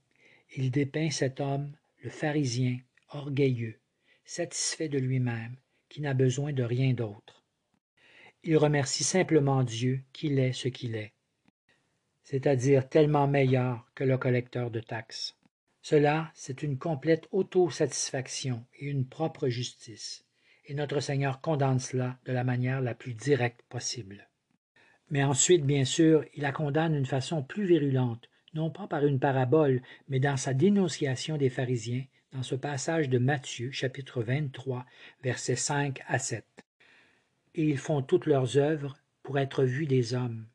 il 0.55 0.71
dépeint 0.71 1.11
cet 1.11 1.39
homme, 1.39 1.71
le 2.01 2.09
pharisien, 2.09 2.79
orgueilleux, 3.09 3.79
satisfait 4.25 4.89
de 4.89 4.97
lui-même, 4.97 5.55
qui 5.89 6.01
n'a 6.01 6.13
besoin 6.13 6.53
de 6.53 6.63
rien 6.63 6.93
d'autre. 6.93 7.43
Il 8.43 8.57
remercie 8.57 9.03
simplement 9.03 9.63
Dieu 9.63 10.01
qu'il 10.13 10.39
est 10.39 10.53
ce 10.53 10.69
qu'il 10.69 10.95
est, 10.95 11.13
c'est-à-dire 12.23 12.87
tellement 12.87 13.27
meilleur 13.27 13.85
que 13.95 14.03
le 14.03 14.17
collecteur 14.17 14.71
de 14.71 14.79
taxes. 14.79 15.35
Cela, 15.81 16.31
c'est 16.35 16.63
une 16.63 16.77
complète 16.77 17.27
autosatisfaction 17.31 18.65
et 18.77 18.85
une 18.85 19.05
propre 19.05 19.49
justice, 19.49 20.25
et 20.65 20.73
notre 20.73 20.99
Seigneur 20.99 21.41
condamne 21.41 21.79
cela 21.79 22.17
de 22.25 22.31
la 22.31 22.43
manière 22.43 22.81
la 22.81 22.93
plus 22.93 23.13
directe 23.13 23.61
possible. 23.69 24.29
Mais 25.09 25.23
ensuite, 25.23 25.65
bien 25.65 25.85
sûr, 25.85 26.23
il 26.35 26.43
la 26.43 26.51
condamne 26.51 26.93
d'une 26.93 27.05
façon 27.05 27.41
plus 27.41 27.65
virulente, 27.65 28.29
non 28.53 28.69
pas 28.69 28.87
par 28.87 29.05
une 29.05 29.19
parabole, 29.19 29.81
mais 30.07 30.19
dans 30.19 30.37
sa 30.37 30.53
dénonciation 30.53 31.37
des 31.37 31.49
pharisiens 31.49 32.05
dans 32.33 32.43
ce 32.43 32.55
passage 32.55 33.09
de 33.09 33.17
Matthieu 33.17 33.71
chapitre 33.71 34.21
23 34.21 34.85
versets 35.23 35.55
5 35.55 36.01
à 36.07 36.19
7. 36.19 36.45
Et 37.55 37.63
ils 37.63 37.77
font 37.77 38.03
toutes 38.03 38.27
leurs 38.27 38.57
œuvres 38.57 38.97
pour 39.23 39.39
être 39.39 39.63
vus 39.63 39.87
des 39.87 40.13
hommes. 40.13 40.45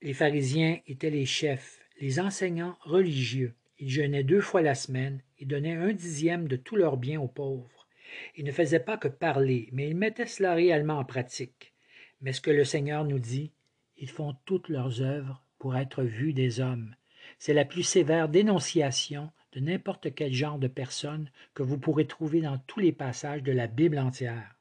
Les 0.00 0.14
pharisiens 0.14 0.78
étaient 0.86 1.10
les 1.10 1.26
chefs, 1.26 1.80
les 2.00 2.20
enseignants 2.20 2.76
religieux. 2.82 3.54
Ils 3.78 3.90
jeûnaient 3.90 4.22
deux 4.22 4.40
fois 4.40 4.62
la 4.62 4.74
semaine 4.74 5.20
et 5.38 5.44
donnaient 5.44 5.74
un 5.74 5.92
dixième 5.92 6.46
de 6.46 6.56
tous 6.56 6.76
leurs 6.76 6.96
biens 6.96 7.20
aux 7.20 7.28
pauvres. 7.28 7.88
Ils 8.36 8.44
ne 8.44 8.52
faisaient 8.52 8.78
pas 8.78 8.96
que 8.96 9.08
parler, 9.08 9.68
mais 9.72 9.88
ils 9.88 9.96
mettaient 9.96 10.26
cela 10.26 10.54
réellement 10.54 10.98
en 10.98 11.04
pratique. 11.04 11.72
Mais 12.20 12.32
ce 12.32 12.40
que 12.40 12.52
le 12.52 12.64
Seigneur 12.64 13.04
nous 13.04 13.18
dit, 13.18 13.50
ils 13.98 14.10
font 14.10 14.36
toutes 14.44 14.68
leurs 14.68 15.02
œuvres 15.02 15.42
pour 15.58 15.76
être 15.76 16.04
vus 16.04 16.32
des 16.32 16.60
hommes. 16.60 16.94
C'est 17.38 17.54
la 17.54 17.64
plus 17.64 17.82
sévère 17.82 18.28
dénonciation 18.28 19.32
n'importe 19.60 20.14
quel 20.14 20.32
genre 20.32 20.58
de 20.58 20.68
personne 20.68 21.30
que 21.54 21.62
vous 21.62 21.78
pourrez 21.78 22.06
trouver 22.06 22.40
dans 22.40 22.58
tous 22.66 22.80
les 22.80 22.92
passages 22.92 23.42
de 23.42 23.52
la 23.52 23.66
Bible 23.66 23.98
entière. 23.98 24.56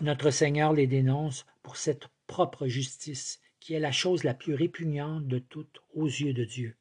Notre 0.00 0.30
Seigneur 0.30 0.72
les 0.72 0.86
dénonce 0.86 1.46
pour 1.62 1.76
cette 1.76 2.08
propre 2.26 2.66
justice 2.66 3.40
qui 3.60 3.74
est 3.74 3.80
la 3.80 3.92
chose 3.92 4.24
la 4.24 4.34
plus 4.34 4.54
répugnante 4.54 5.26
de 5.26 5.38
toutes 5.38 5.80
aux 5.94 6.06
yeux 6.06 6.34
de 6.34 6.44
Dieu. 6.44 6.76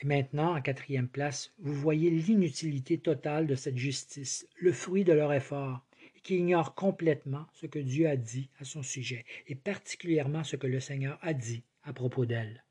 Et 0.00 0.06
maintenant, 0.06 0.56
en 0.56 0.62
quatrième 0.62 1.08
place, 1.08 1.52
vous 1.58 1.74
voyez 1.74 2.08
l'inutilité 2.08 2.96
totale 2.96 3.46
de 3.46 3.54
cette 3.54 3.76
justice, 3.76 4.48
le 4.56 4.72
fruit 4.72 5.04
de 5.04 5.12
leur 5.12 5.32
effort, 5.34 5.84
et 6.16 6.20
qui 6.20 6.36
ignore 6.36 6.74
complètement 6.74 7.46
ce 7.52 7.66
que 7.66 7.78
Dieu 7.78 8.08
a 8.08 8.16
dit 8.16 8.48
à 8.58 8.64
son 8.64 8.82
sujet, 8.82 9.26
et 9.46 9.54
particulièrement 9.54 10.42
ce 10.42 10.56
que 10.56 10.66
le 10.66 10.80
Seigneur 10.80 11.18
a 11.20 11.34
dit 11.34 11.64
à 11.82 11.92
propos 11.92 12.24
d'elle. 12.24 12.64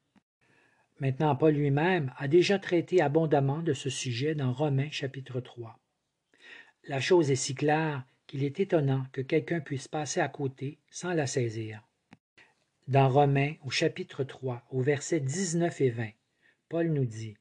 Maintenant, 0.99 1.33
Paul 1.35 1.53
lui-même 1.53 2.13
a 2.17 2.27
déjà 2.27 2.59
traité 2.59 3.01
abondamment 3.01 3.59
de 3.59 3.71
ce 3.71 3.89
sujet 3.89 4.35
dans 4.35 4.51
Romains 4.51 4.91
chapitre 4.91 5.39
3. 5.39 5.79
La 6.87 6.99
chose 6.99 7.31
est 7.31 7.37
si 7.37 7.55
claire 7.55 8.03
qu'il 8.27 8.43
est 8.43 8.59
étonnant 8.59 9.05
que 9.13 9.21
quelqu'un 9.21 9.61
puisse 9.61 9.87
passer 9.87 10.19
à 10.19 10.27
côté 10.27 10.77
sans 10.91 11.13
la 11.13 11.25
saisir. 11.25 11.81
Dans 12.89 13.07
Romains 13.07 13.53
au 13.63 13.69
chapitre 13.69 14.25
3, 14.25 14.65
au 14.71 14.81
verset 14.81 15.21
19 15.21 15.79
et 15.79 15.89
20, 15.89 16.09
Paul 16.67 16.87
nous 16.87 17.05
dit 17.05 17.37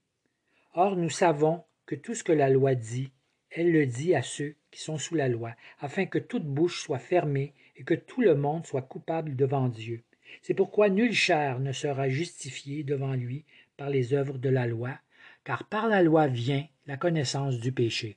Or 0.74 0.94
nous 0.94 1.10
savons 1.10 1.64
que 1.84 1.96
tout 1.96 2.14
ce 2.14 2.22
que 2.22 2.32
la 2.32 2.50
loi 2.50 2.76
dit, 2.76 3.10
elle 3.50 3.72
le 3.72 3.86
dit 3.86 4.14
à 4.14 4.22
ceux 4.22 4.54
qui 4.70 4.80
sont 4.80 4.98
sous 4.98 5.16
la 5.16 5.28
loi, 5.28 5.52
afin 5.80 6.06
que 6.06 6.18
toute 6.18 6.44
bouche 6.44 6.80
soit 6.80 6.98
fermée 7.00 7.54
et 7.74 7.82
que 7.82 7.94
tout 7.94 8.20
le 8.20 8.36
monde 8.36 8.66
soit 8.66 8.82
coupable 8.82 9.34
devant 9.34 9.68
Dieu. 9.68 10.04
C'est 10.42 10.54
pourquoi 10.54 10.88
nulle 10.88 11.14
chair 11.14 11.60
ne 11.60 11.72
sera 11.72 12.08
justifiée 12.08 12.84
devant 12.84 13.14
lui 13.14 13.44
par 13.76 13.90
les 13.90 14.14
œuvres 14.14 14.38
de 14.38 14.48
la 14.48 14.66
loi, 14.66 14.98
car 15.44 15.64
par 15.64 15.88
la 15.88 16.02
loi 16.02 16.26
vient 16.26 16.66
la 16.86 16.96
connaissance 16.96 17.58
du 17.58 17.72
péché. 17.72 18.16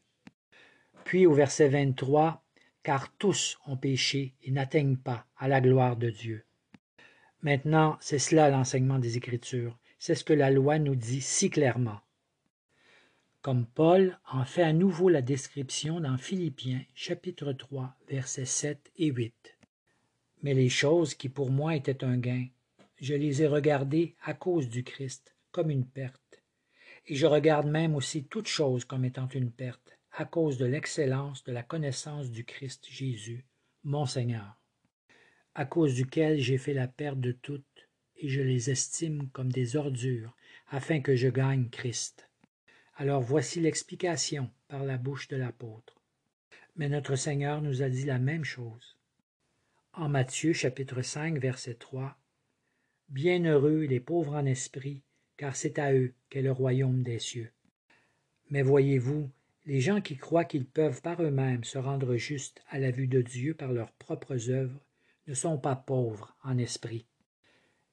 Puis 1.03 1.25
au 1.25 1.33
verset 1.33 1.69
23, 1.69 2.43
car 2.83 3.11
tous 3.17 3.59
ont 3.67 3.77
péché 3.77 4.33
et 4.43 4.51
n'atteignent 4.51 4.97
pas 4.97 5.25
à 5.37 5.47
la 5.47 5.61
gloire 5.61 5.97
de 5.97 6.09
Dieu. 6.09 6.43
Maintenant, 7.41 7.97
c'est 8.01 8.19
cela 8.19 8.49
l'enseignement 8.49 8.99
des 8.99 9.17
Écritures, 9.17 9.77
c'est 9.99 10.15
ce 10.15 10.23
que 10.23 10.33
la 10.33 10.51
loi 10.51 10.79
nous 10.79 10.95
dit 10.95 11.21
si 11.21 11.49
clairement. 11.49 11.99
Comme 13.41 13.65
Paul 13.65 14.19
en 14.31 14.45
fait 14.45 14.61
à 14.61 14.73
nouveau 14.73 15.09
la 15.09 15.23
description 15.23 15.99
dans 15.99 16.17
Philippiens 16.17 16.81
chapitre 16.93 17.53
3 17.53 17.95
versets 18.07 18.45
7 18.45 18.91
et 18.97 19.07
8 19.07 19.50
mais 20.41 20.53
les 20.53 20.69
choses 20.69 21.13
qui 21.13 21.29
pour 21.29 21.51
moi 21.51 21.75
étaient 21.75 22.03
un 22.03 22.17
gain, 22.17 22.47
je 22.99 23.13
les 23.13 23.41
ai 23.41 23.47
regardées 23.47 24.15
à 24.23 24.33
cause 24.33 24.69
du 24.69 24.83
Christ 24.83 25.35
comme 25.51 25.69
une 25.69 25.85
perte. 25.85 26.41
Et 27.07 27.15
je 27.15 27.25
regarde 27.25 27.67
même 27.67 27.95
aussi 27.95 28.25
toutes 28.25 28.47
choses 28.47 28.85
comme 28.85 29.05
étant 29.05 29.27
une 29.27 29.51
perte, 29.51 29.97
à 30.11 30.25
cause 30.25 30.57
de 30.57 30.65
l'excellence 30.65 31.43
de 31.43 31.51
la 31.51 31.63
connaissance 31.63 32.29
du 32.29 32.45
Christ 32.45 32.85
Jésus, 32.89 33.45
mon 33.83 34.05
Seigneur, 34.05 34.61
à 35.55 35.65
cause 35.65 35.95
duquel 35.95 36.39
j'ai 36.39 36.57
fait 36.57 36.73
la 36.73 36.87
perte 36.87 37.19
de 37.19 37.31
toutes, 37.31 37.89
et 38.17 38.29
je 38.29 38.41
les 38.41 38.69
estime 38.69 39.29
comme 39.29 39.51
des 39.51 39.75
ordures, 39.75 40.35
afin 40.67 41.01
que 41.01 41.15
je 41.15 41.27
gagne 41.27 41.69
Christ. 41.69 42.29
Alors 42.95 43.21
voici 43.21 43.59
l'explication 43.59 44.51
par 44.67 44.83
la 44.83 44.97
bouche 44.97 45.27
de 45.27 45.37
l'apôtre. 45.37 46.01
Mais 46.75 46.87
notre 46.87 47.15
Seigneur 47.15 47.61
nous 47.61 47.81
a 47.81 47.89
dit 47.89 48.05
la 48.05 48.19
même 48.19 48.43
chose. 48.43 48.97
En 49.93 50.07
Matthieu 50.07 50.53
chapitre 50.53 51.01
5 51.01 51.37
verset 51.37 51.73
3 51.73 52.17
Bienheureux 53.09 53.81
les 53.81 53.99
pauvres 53.99 54.35
en 54.35 54.45
esprit, 54.45 55.01
car 55.35 55.57
c'est 55.57 55.79
à 55.79 55.93
eux 55.93 56.13
qu'est 56.29 56.41
le 56.41 56.53
royaume 56.53 57.03
des 57.03 57.19
cieux. 57.19 57.51
Mais 58.49 58.61
voyez-vous, 58.61 59.29
les 59.65 59.81
gens 59.81 59.99
qui 59.99 60.15
croient 60.15 60.45
qu'ils 60.45 60.65
peuvent 60.65 61.01
par 61.01 61.21
eux-mêmes 61.21 61.65
se 61.65 61.77
rendre 61.77 62.15
justes 62.15 62.63
à 62.69 62.79
la 62.79 62.89
vue 62.89 63.07
de 63.07 63.21
Dieu 63.21 63.53
par 63.53 63.73
leurs 63.73 63.91
propres 63.91 64.49
œuvres 64.49 64.79
ne 65.27 65.33
sont 65.33 65.57
pas 65.57 65.75
pauvres 65.75 66.37
en 66.41 66.57
esprit. 66.57 67.05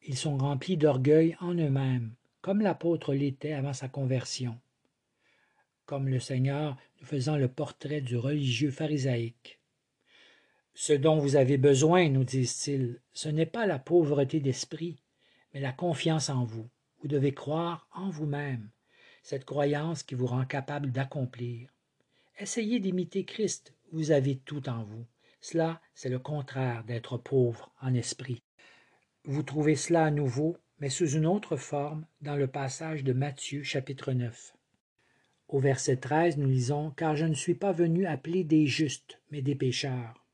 Ils 0.07 0.17
sont 0.17 0.39
remplis 0.39 0.77
d'orgueil 0.77 1.37
en 1.41 1.55
eux-mêmes, 1.55 2.13
comme 2.43 2.61
l'apôtre 2.61 3.13
l'était 3.13 3.55
avant 3.55 3.73
sa 3.73 3.89
conversion, 3.89 4.57
comme 5.85 6.09
le 6.09 6.21
Seigneur 6.21 6.77
nous 7.01 7.07
faisant 7.07 7.37
le 7.37 7.49
portrait 7.49 8.01
du 8.01 8.17
religieux 8.17 8.71
pharisaïque. 8.71 9.58
Ce 10.81 10.93
dont 10.93 11.19
vous 11.19 11.35
avez 11.35 11.57
besoin, 11.57 12.09
nous 12.09 12.23
disent-ils, 12.23 13.01
ce 13.13 13.29
n'est 13.29 13.47
pas 13.47 13.67
la 13.67 13.81
pauvreté 13.81 14.39
d'esprit, 14.39 15.03
mais 15.53 15.59
la 15.59 15.73
confiance 15.73 16.31
en 16.31 16.45
vous. 16.45 16.69
Vous 17.01 17.09
devez 17.09 17.35
croire 17.35 17.89
en 17.93 18.11
vous-même, 18.11 18.71
cette 19.25 19.45
croyance 19.45 20.05
qui 20.05 20.15
vous 20.15 20.29
rend 20.29 20.45
capable 20.45 20.93
d'accomplir. 20.93 21.69
Essayez 22.39 22.79
d'imiter 22.79 23.25
Christ, 23.25 23.75
vous 23.91 24.13
avez 24.13 24.37
tout 24.37 24.69
en 24.69 24.85
vous. 24.85 25.05
Cela, 25.41 25.81
c'est 25.97 26.11
le 26.11 26.21
contraire 26.21 26.85
d'être 26.85 27.19
pauvre 27.19 27.73
en 27.81 27.93
esprit. 27.93 28.45
Vous 29.25 29.43
trouvez 29.43 29.75
cela 29.75 30.05
à 30.05 30.11
nouveau, 30.13 30.59
mais 30.79 30.91
sous 30.91 31.11
une 31.11 31.27
autre 31.27 31.57
forme, 31.57 32.07
dans 32.21 32.37
le 32.37 32.47
passage 32.47 33.03
de 33.03 33.13
Matthieu 33.13 33.65
chapitre 33.65 34.13
9. 34.13 34.55
Au 35.49 35.59
verset 35.59 35.97
13, 35.97 36.37
nous 36.37 36.47
lisons 36.47 36.93
Car 36.93 37.17
je 37.17 37.27
ne 37.27 37.35
suis 37.35 37.57
pas 37.57 37.73
venu 37.73 38.07
appeler 38.07 38.45
des 38.45 38.69
justes, 38.69 39.19
mais 39.33 39.43
des 39.43 39.57
pécheurs. 39.57 40.25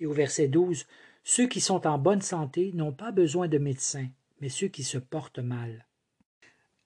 Et 0.00 0.06
au 0.06 0.12
verset 0.12 0.48
12, 0.48 0.86
Ceux 1.24 1.46
qui 1.46 1.60
sont 1.60 1.86
en 1.86 1.98
bonne 1.98 2.22
santé 2.22 2.72
n'ont 2.72 2.92
pas 2.92 3.12
besoin 3.12 3.48
de 3.48 3.58
médecins, 3.58 4.08
mais 4.40 4.48
ceux 4.48 4.68
qui 4.68 4.82
se 4.82 4.98
portent 4.98 5.40
mal. 5.40 5.86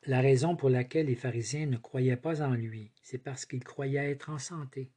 La 0.04 0.20
raison 0.20 0.56
pour 0.56 0.68
laquelle 0.68 1.06
les 1.06 1.14
pharisiens 1.14 1.66
ne 1.66 1.76
croyaient 1.76 2.16
pas 2.16 2.42
en 2.42 2.54
lui, 2.54 2.90
c'est 3.02 3.22
parce 3.22 3.46
qu'ils 3.46 3.62
croyaient 3.62 4.10
être 4.10 4.30
en 4.30 4.38
santé. 4.38 4.90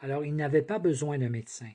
Alors 0.00 0.24
ils 0.24 0.34
n'avaient 0.34 0.62
pas 0.62 0.78
besoin 0.78 1.18
d'un 1.18 1.28
médecin. 1.28 1.70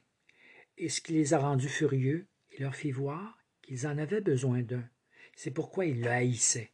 Et 0.79 0.89
ce 0.89 1.01
qui 1.01 1.13
les 1.13 1.36
a 1.36 1.38
rendus 1.38 1.70
furieux, 1.70 2.25
il 2.51 2.63
leur 2.63 2.75
fit 2.75 2.91
voir 2.91 3.38
qu'ils 3.62 3.86
en 3.86 4.00
avaient 4.00 4.22
besoin 4.22 4.63
d'un. 4.63 4.84
C'est 5.36 5.51
pourquoi 5.51 5.86
ils 5.86 6.01
le 6.01 6.10
haïssaient. 6.10 6.72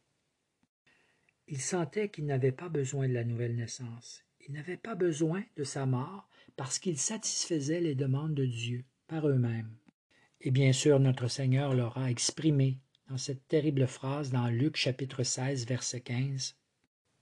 Ils 1.48 1.60
sentaient 1.60 2.08
qu'ils 2.08 2.24
n'avaient 2.24 2.50
pas 2.50 2.70
besoin 2.70 3.08
de 3.08 3.12
la 3.12 3.24
nouvelle 3.24 3.56
naissance. 3.56 4.24
Ils 4.46 4.54
n'avaient 4.54 4.78
pas 4.78 4.94
besoin 4.94 5.44
de 5.56 5.64
sa 5.64 5.84
mort 5.84 6.29
parce 6.60 6.78
qu'ils 6.78 6.98
satisfaisaient 6.98 7.80
les 7.80 7.94
demandes 7.94 8.34
de 8.34 8.44
Dieu 8.44 8.84
par 9.08 9.26
eux-mêmes. 9.26 9.74
Et 10.42 10.50
bien 10.50 10.74
sûr, 10.74 11.00
notre 11.00 11.26
Seigneur 11.26 11.72
leur 11.72 11.96
a 11.96 12.10
exprimé 12.10 12.76
dans 13.08 13.16
cette 13.16 13.48
terrible 13.48 13.86
phrase 13.86 14.30
dans 14.30 14.46
Luc 14.46 14.76
chapitre 14.76 15.22
16, 15.22 15.64
verset 15.64 16.02
15. 16.02 16.56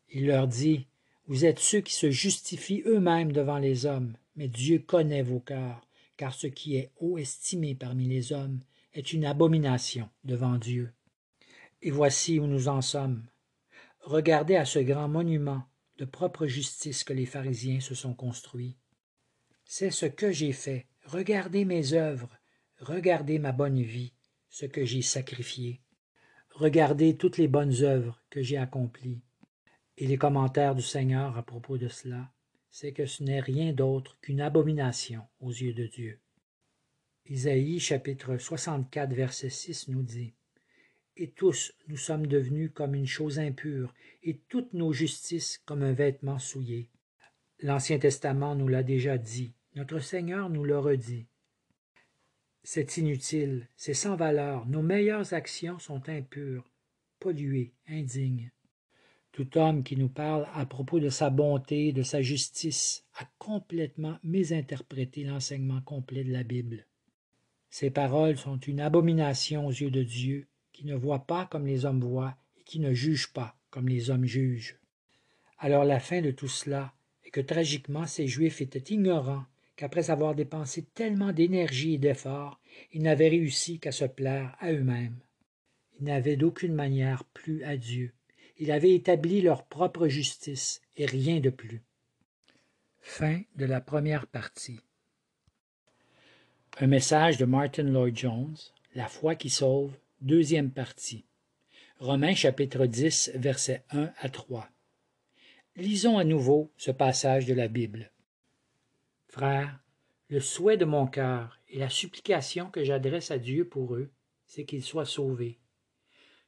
Il 0.09 0.26
leur 0.26 0.49
dit, 0.49 0.88
Vous 1.28 1.45
êtes 1.45 1.61
ceux 1.61 1.80
qui 1.80 1.95
se 1.95 2.11
justifient 2.11 2.83
eux-mêmes 2.85 3.30
devant 3.30 3.59
les 3.59 3.87
hommes, 3.87 4.16
mais 4.35 4.49
Dieu 4.49 4.80
connaît 4.80 5.23
vos 5.23 5.38
cœurs, 5.38 5.87
car 6.16 6.35
ce 6.35 6.49
qui 6.49 6.75
est 6.75 6.90
haut 6.97 7.16
estimé 7.16 7.76
parmi 7.76 8.09
les 8.09 8.33
hommes 8.33 8.59
est 8.92 9.12
une 9.12 9.25
abomination 9.25 10.11
devant 10.25 10.59
Dieu. 10.59 10.92
Et 11.80 11.93
voici 11.93 12.41
où 12.41 12.49
nous 12.49 12.67
en 12.67 12.82
sommes. 12.82 13.23
Regardez 14.00 14.56
à 14.56 14.65
ce 14.65 14.80
grand 14.80 15.06
monument 15.06 15.63
de 15.97 16.06
propre 16.06 16.49
justice 16.49 17.04
que 17.04 17.13
les 17.13 17.26
pharisiens 17.26 17.78
se 17.78 17.95
sont 17.95 18.15
construits. 18.15 18.75
C'est 19.71 19.91
ce 19.91 20.07
que 20.07 20.33
j'ai 20.33 20.52
fait. 20.52 20.87
Regardez 21.04 21.67
mes 21.67 21.93
œuvres, 21.93 22.35
regardez 22.78 23.39
ma 23.39 23.52
bonne 23.52 23.83
vie, 23.83 24.15
ce 24.49 24.65
que 24.65 24.87
j'ai 24.87 25.02
sacrifié. 25.02 25.83
Regardez 26.52 27.19
toutes 27.19 27.37
les 27.37 27.49
bonnes 27.49 27.83
œuvres 27.83 28.19
que 28.31 28.41
j'ai 28.41 28.57
accomplies. 28.57 29.21
Et 29.99 30.07
les 30.07 30.17
commentaires 30.17 30.75
du 30.75 30.81
Seigneur 30.81 31.37
à 31.37 31.43
propos 31.43 31.76
de 31.76 31.89
cela, 31.89 32.33
c'est 32.71 32.93
que 32.93 33.04
ce 33.04 33.23
n'est 33.23 33.41
rien 33.41 33.75
d'autre 33.75 34.17
qu'une 34.23 34.41
abomination 34.41 35.26
aux 35.39 35.52
yeux 35.52 35.75
de 35.75 35.87
Dieu. 35.87 36.19
Isaïe 37.26 37.78
chapitre 37.78 38.39
64 38.39 39.13
verset 39.13 39.50
6 39.50 39.89
nous 39.89 40.02
dit 40.02 40.33
Et 41.19 41.31
tous 41.31 41.75
nous 41.89 41.99
sommes 41.99 42.26
devenus 42.26 42.71
comme 42.73 42.95
une 42.95 43.07
chose 43.07 43.39
impure, 43.39 43.93
et 44.23 44.39
toutes 44.49 44.73
nos 44.73 44.95
justices 44.95 45.59
comme 45.67 45.83
un 45.83 45.93
vêtement 45.93 46.39
souillé. 46.39 46.89
L'Ancien 47.61 47.99
Testament 47.99 48.54
nous 48.54 48.69
l'a 48.69 48.83
déjà 48.83 49.19
dit, 49.19 49.52
notre 49.78 50.00
Seigneur 50.00 50.50
nous 50.50 50.64
le 50.64 50.76
redit. 50.76 51.28
C'est 52.64 52.97
inutile, 52.97 53.69
c'est 53.76 53.95
sans 53.95 54.17
valeur, 54.17 54.67
nos 54.67 54.82
meilleures 54.82 55.34
actions 55.34 55.78
sont 55.78 56.08
impures, 56.08 56.69
polluées, 57.21 57.75
indignes. 57.88 58.50
Tout 59.30 59.56
homme 59.56 59.84
qui 59.84 59.97
nous 59.97 60.08
parle 60.08 60.49
à 60.52 60.67
propos 60.67 60.99
de 60.99 61.10
sa 61.10 61.30
bonté, 61.30 61.93
de 61.93 62.02
sa 62.02 62.23
justice, 62.23 63.04
a 63.21 63.25
complètement 63.38 64.19
mésinterprété 64.25 65.23
l'enseignement 65.23 65.80
complet 65.82 66.25
de 66.25 66.32
la 66.32 66.43
Bible. 66.43 66.84
Ces 67.71 67.91
paroles 67.91 68.36
sont 68.36 68.58
une 68.58 68.80
abomination 68.80 69.64
aux 69.69 69.71
yeux 69.71 69.93
de 69.93 70.02
Dieu, 70.02 70.49
qui 70.73 70.86
ne 70.86 70.97
voit 70.97 71.25
pas 71.25 71.47
comme 71.47 71.69
les 71.69 71.84
hommes 71.84 72.00
voient 72.00 72.36
et 72.58 72.64
qui 72.64 72.80
ne 72.80 72.95
juge 72.95 73.32
pas 73.32 73.56
comme 73.71 73.88
les 73.88 74.10
hommes 74.10 74.26
jugent. 74.26 74.80
Alors 75.56 75.84
la 75.84 76.00
fin 76.00 76.21
de 76.21 76.32
tout 76.32 76.49
cela 76.49 76.95
est 77.25 77.30
que 77.30 77.41
tragiquement 77.41 78.06
ces 78.06 78.26
Juifs 78.26 78.60
étaient 78.60 78.93
ignorants 78.93 79.47
qu'après 79.78 80.10
avoir 80.10 80.34
dépensé 80.34 80.82
tellement 80.82 81.32
d'énergie 81.32 81.95
et 81.95 81.99
d'efforts, 81.99 82.60
ils 82.93 83.00
n'avaient 83.00 83.28
réussi 83.28 83.78
qu'à 83.78 83.93
se 83.93 84.04
plaire 84.04 84.56
à 84.58 84.73
eux-mêmes. 84.73 85.21
Ils 86.00 86.06
n'avaient 86.06 86.36
d'aucune 86.36 86.75
manière 86.75 87.23
plu 87.25 87.62
à 87.62 87.76
Dieu. 87.76 88.12
Ils 88.58 88.73
avaient 88.73 88.93
établi 88.93 89.41
leur 89.41 89.64
propre 89.64 90.08
justice 90.08 90.82
et 90.97 91.06
rien 91.06 91.38
de 91.38 91.50
plus. 91.50 91.80
Fin 93.00 93.43
de 93.54 93.67
la 93.67 93.80
première 93.80 94.26
partie. 94.26 94.80
Un 96.80 96.88
message 96.88 97.38
de 97.38 97.45
Martin 97.45 97.84
Lloyd 97.84 98.19
Jones, 98.19 98.56
La 98.97 99.06
foi 99.06 99.36
qui 99.36 99.49
sauve, 99.49 99.97
deuxième 100.21 100.73
partie. 100.73 101.25
Romains 102.00 102.34
chapitre 102.34 102.86
10, 102.86 103.30
versets 103.36 103.84
1 103.91 104.10
à 104.19 104.28
3. 104.28 104.69
Lisons 105.76 106.19
à 106.19 106.25
nouveau 106.25 106.73
ce 106.76 106.91
passage 106.91 107.47
de 107.47 107.54
la 107.54 107.69
Bible. 107.69 108.10
Le 110.31 110.41
souhait 110.41 110.77
de 110.77 110.85
mon 110.85 111.07
cœur 111.07 111.59
et 111.69 111.79
la 111.79 111.89
supplication 111.89 112.71
que 112.71 112.83
j'adresse 112.83 113.31
à 113.31 113.39
Dieu 113.39 113.67
pour 113.67 113.95
eux, 113.95 114.11
c'est 114.47 114.65
qu'ils 114.65 114.83
soient 114.83 115.05
sauvés. 115.05 115.59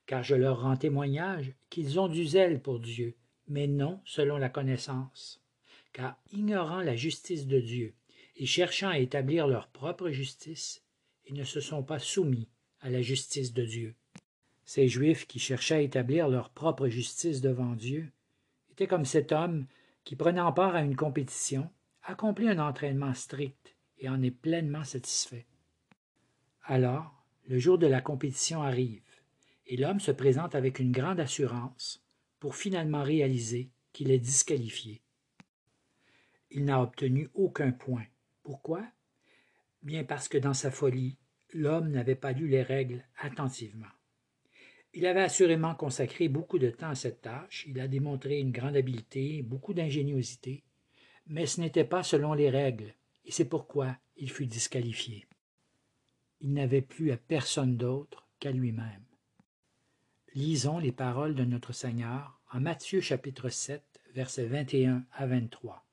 Car 0.07 0.23
je 0.23 0.35
leur 0.35 0.63
rends 0.63 0.77
témoignage 0.77 1.55
qu'ils 1.69 2.01
ont 2.01 2.09
du 2.09 2.27
zèle 2.27 2.61
pour 2.61 2.81
Dieu, 2.81 3.15
mais 3.49 3.67
non 3.67 4.01
selon 4.05 4.39
la 4.39 4.49
connaissance. 4.49 5.41
Car 5.93 6.19
ignorant 6.33 6.81
la 6.81 6.97
justice 6.97 7.47
de 7.47 7.61
Dieu 7.61 7.95
et 8.37 8.47
cherchant 8.47 8.89
à 8.89 8.99
établir 8.99 9.47
leur 9.47 9.69
propre 9.69 10.11
justice, 10.11 10.83
ils 11.27 11.35
ne 11.35 11.45
se 11.45 11.61
sont 11.61 11.83
pas 11.83 11.99
soumis 11.99 12.49
à 12.81 12.91
la 12.91 13.03
justice 13.03 13.53
de 13.53 13.65
Dieu. 13.65 13.95
Ces 14.65 14.89
Juifs 14.89 15.27
qui 15.27 15.39
cherchaient 15.39 15.75
à 15.77 15.81
établir 15.81 16.29
leur 16.29 16.51
propre 16.51 16.89
justice 16.89 17.41
devant 17.41 17.75
Dieu 17.75 18.11
étaient 18.71 18.87
comme 18.87 19.05
cet 19.05 19.33
homme 19.33 19.67
qui, 20.05 20.17
prenant 20.17 20.53
part 20.53 20.75
à 20.75 20.83
une 20.83 20.97
compétition, 20.97 21.71
accomplit 22.03 22.49
un 22.49 22.59
entraînement 22.59 23.15
strict 23.15 23.77
et 23.99 24.09
en 24.09 24.23
est 24.23 24.31
pleinement 24.31 24.85
satisfait. 24.85 25.47
Alors, 26.65 27.25
le 27.47 27.59
jour 27.59 27.79
de 27.79 27.87
la 27.87 28.01
compétition 28.01 28.63
arrive, 28.63 29.03
et 29.67 29.77
l'homme 29.77 30.01
se 30.01 30.11
présente 30.11 30.55
avec 30.55 30.79
une 30.79 30.93
grande 30.93 31.21
assurance 31.21 32.05
pour 32.41 32.57
finalement 32.57 33.03
réaliser 33.03 33.71
qu'il 33.93 34.11
est 34.11 34.19
disqualifié. 34.19 35.03
Il 36.51 36.65
n'a 36.65 36.83
obtenu 36.83 37.31
aucun 37.35 37.71
point. 37.71 38.05
Pourquoi? 38.43 38.85
Bien 39.83 40.05
parce 40.05 40.29
que 40.29 40.39
dans 40.39 40.55
sa 40.55 40.71
folie, 40.71 41.17
l'homme 41.53 41.91
n'avait 41.91 42.17
pas 42.17 42.33
lu 42.33 42.49
les 42.49 42.63
règles 42.63 43.05
attentivement. 43.19 43.87
Il 44.93 45.07
avait 45.07 45.23
assurément 45.23 45.77
consacré 45.77 46.29
beaucoup 46.29 46.59
de 46.59 46.71
temps 46.71 46.91
à 46.91 46.95
cette 46.97 47.23
tâche, 47.23 47.65
il 47.69 47.79
a 47.79 47.87
démontré 47.87 48.41
une 48.41 48.51
grande 48.51 48.77
habileté, 48.77 49.43
beaucoup 49.43 49.73
d'ingéniosité, 49.73 50.65
mais 51.31 51.47
ce 51.47 51.61
n'était 51.61 51.85
pas 51.85 52.03
selon 52.03 52.35
les 52.35 52.51
règles, 52.51 52.93
et 53.25 53.31
c'est 53.31 53.49
pourquoi 53.49 53.97
il 54.17 54.29
fut 54.31 54.47
disqualifié. 54.47 55.29
Il 56.41 56.53
n'avait 56.53 56.83
plus 56.83 57.13
à 57.13 57.17
personne 57.17 57.77
d'autre 57.77 58.27
qu'à 58.41 58.51
lui-même. 58.51 59.05
Lisons 60.35 60.79
les 60.79 60.91
paroles 60.91 61.37
de 61.37 61.45
notre 61.45 61.73
Seigneur 61.73 62.41
en 62.53 62.61
Matthieu 62.61 63.01
chapitre 63.01 63.49
7, 63.49 63.83
versets 64.13 64.47
21 64.47 65.05
à 65.13 65.27
23. 65.29 65.87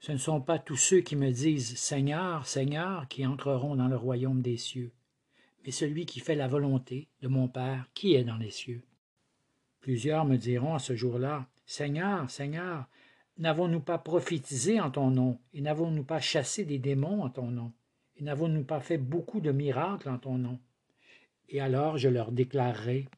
Ce 0.00 0.10
ne 0.10 0.18
sont 0.18 0.40
pas 0.40 0.58
tous 0.58 0.76
ceux 0.76 1.00
qui 1.00 1.14
me 1.14 1.30
disent 1.30 1.76
Seigneur, 1.78 2.44
Seigneur 2.44 3.06
qui 3.06 3.24
entreront 3.24 3.76
dans 3.76 3.88
le 3.88 3.96
royaume 3.96 4.42
des 4.42 4.56
cieux, 4.56 4.90
mais 5.64 5.70
celui 5.70 6.06
qui 6.06 6.18
fait 6.18 6.34
la 6.34 6.48
volonté 6.48 7.06
de 7.22 7.28
mon 7.28 7.46
Père 7.46 7.88
qui 7.94 8.14
est 8.14 8.24
dans 8.24 8.36
les 8.36 8.50
cieux. 8.50 8.82
Plusieurs 9.80 10.24
me 10.24 10.36
diront 10.36 10.74
à 10.74 10.80
ce 10.80 10.96
jour-là 10.96 11.46
Seigneur, 11.66 12.28
Seigneur, 12.30 12.86
n'avons-nous 13.38 13.80
pas 13.80 13.98
prophétisé 13.98 14.80
en 14.80 14.90
ton 14.90 15.10
nom, 15.10 15.38
et 15.52 15.60
n'avons-nous 15.60 16.04
pas 16.04 16.20
chassé 16.20 16.64
des 16.64 16.78
démons 16.78 17.22
en 17.22 17.30
ton 17.30 17.50
nom, 17.50 17.72
et 18.16 18.22
n'avons-nous 18.22 18.64
pas 18.64 18.80
fait 18.80 18.98
beaucoup 18.98 19.40
de 19.40 19.50
miracles 19.50 20.08
en 20.08 20.18
ton 20.18 20.38
nom? 20.38 20.58
Et 21.48 21.60
alors 21.60 21.98
je 21.98 22.08
leur 22.08 22.32
déclarerai 22.32 23.08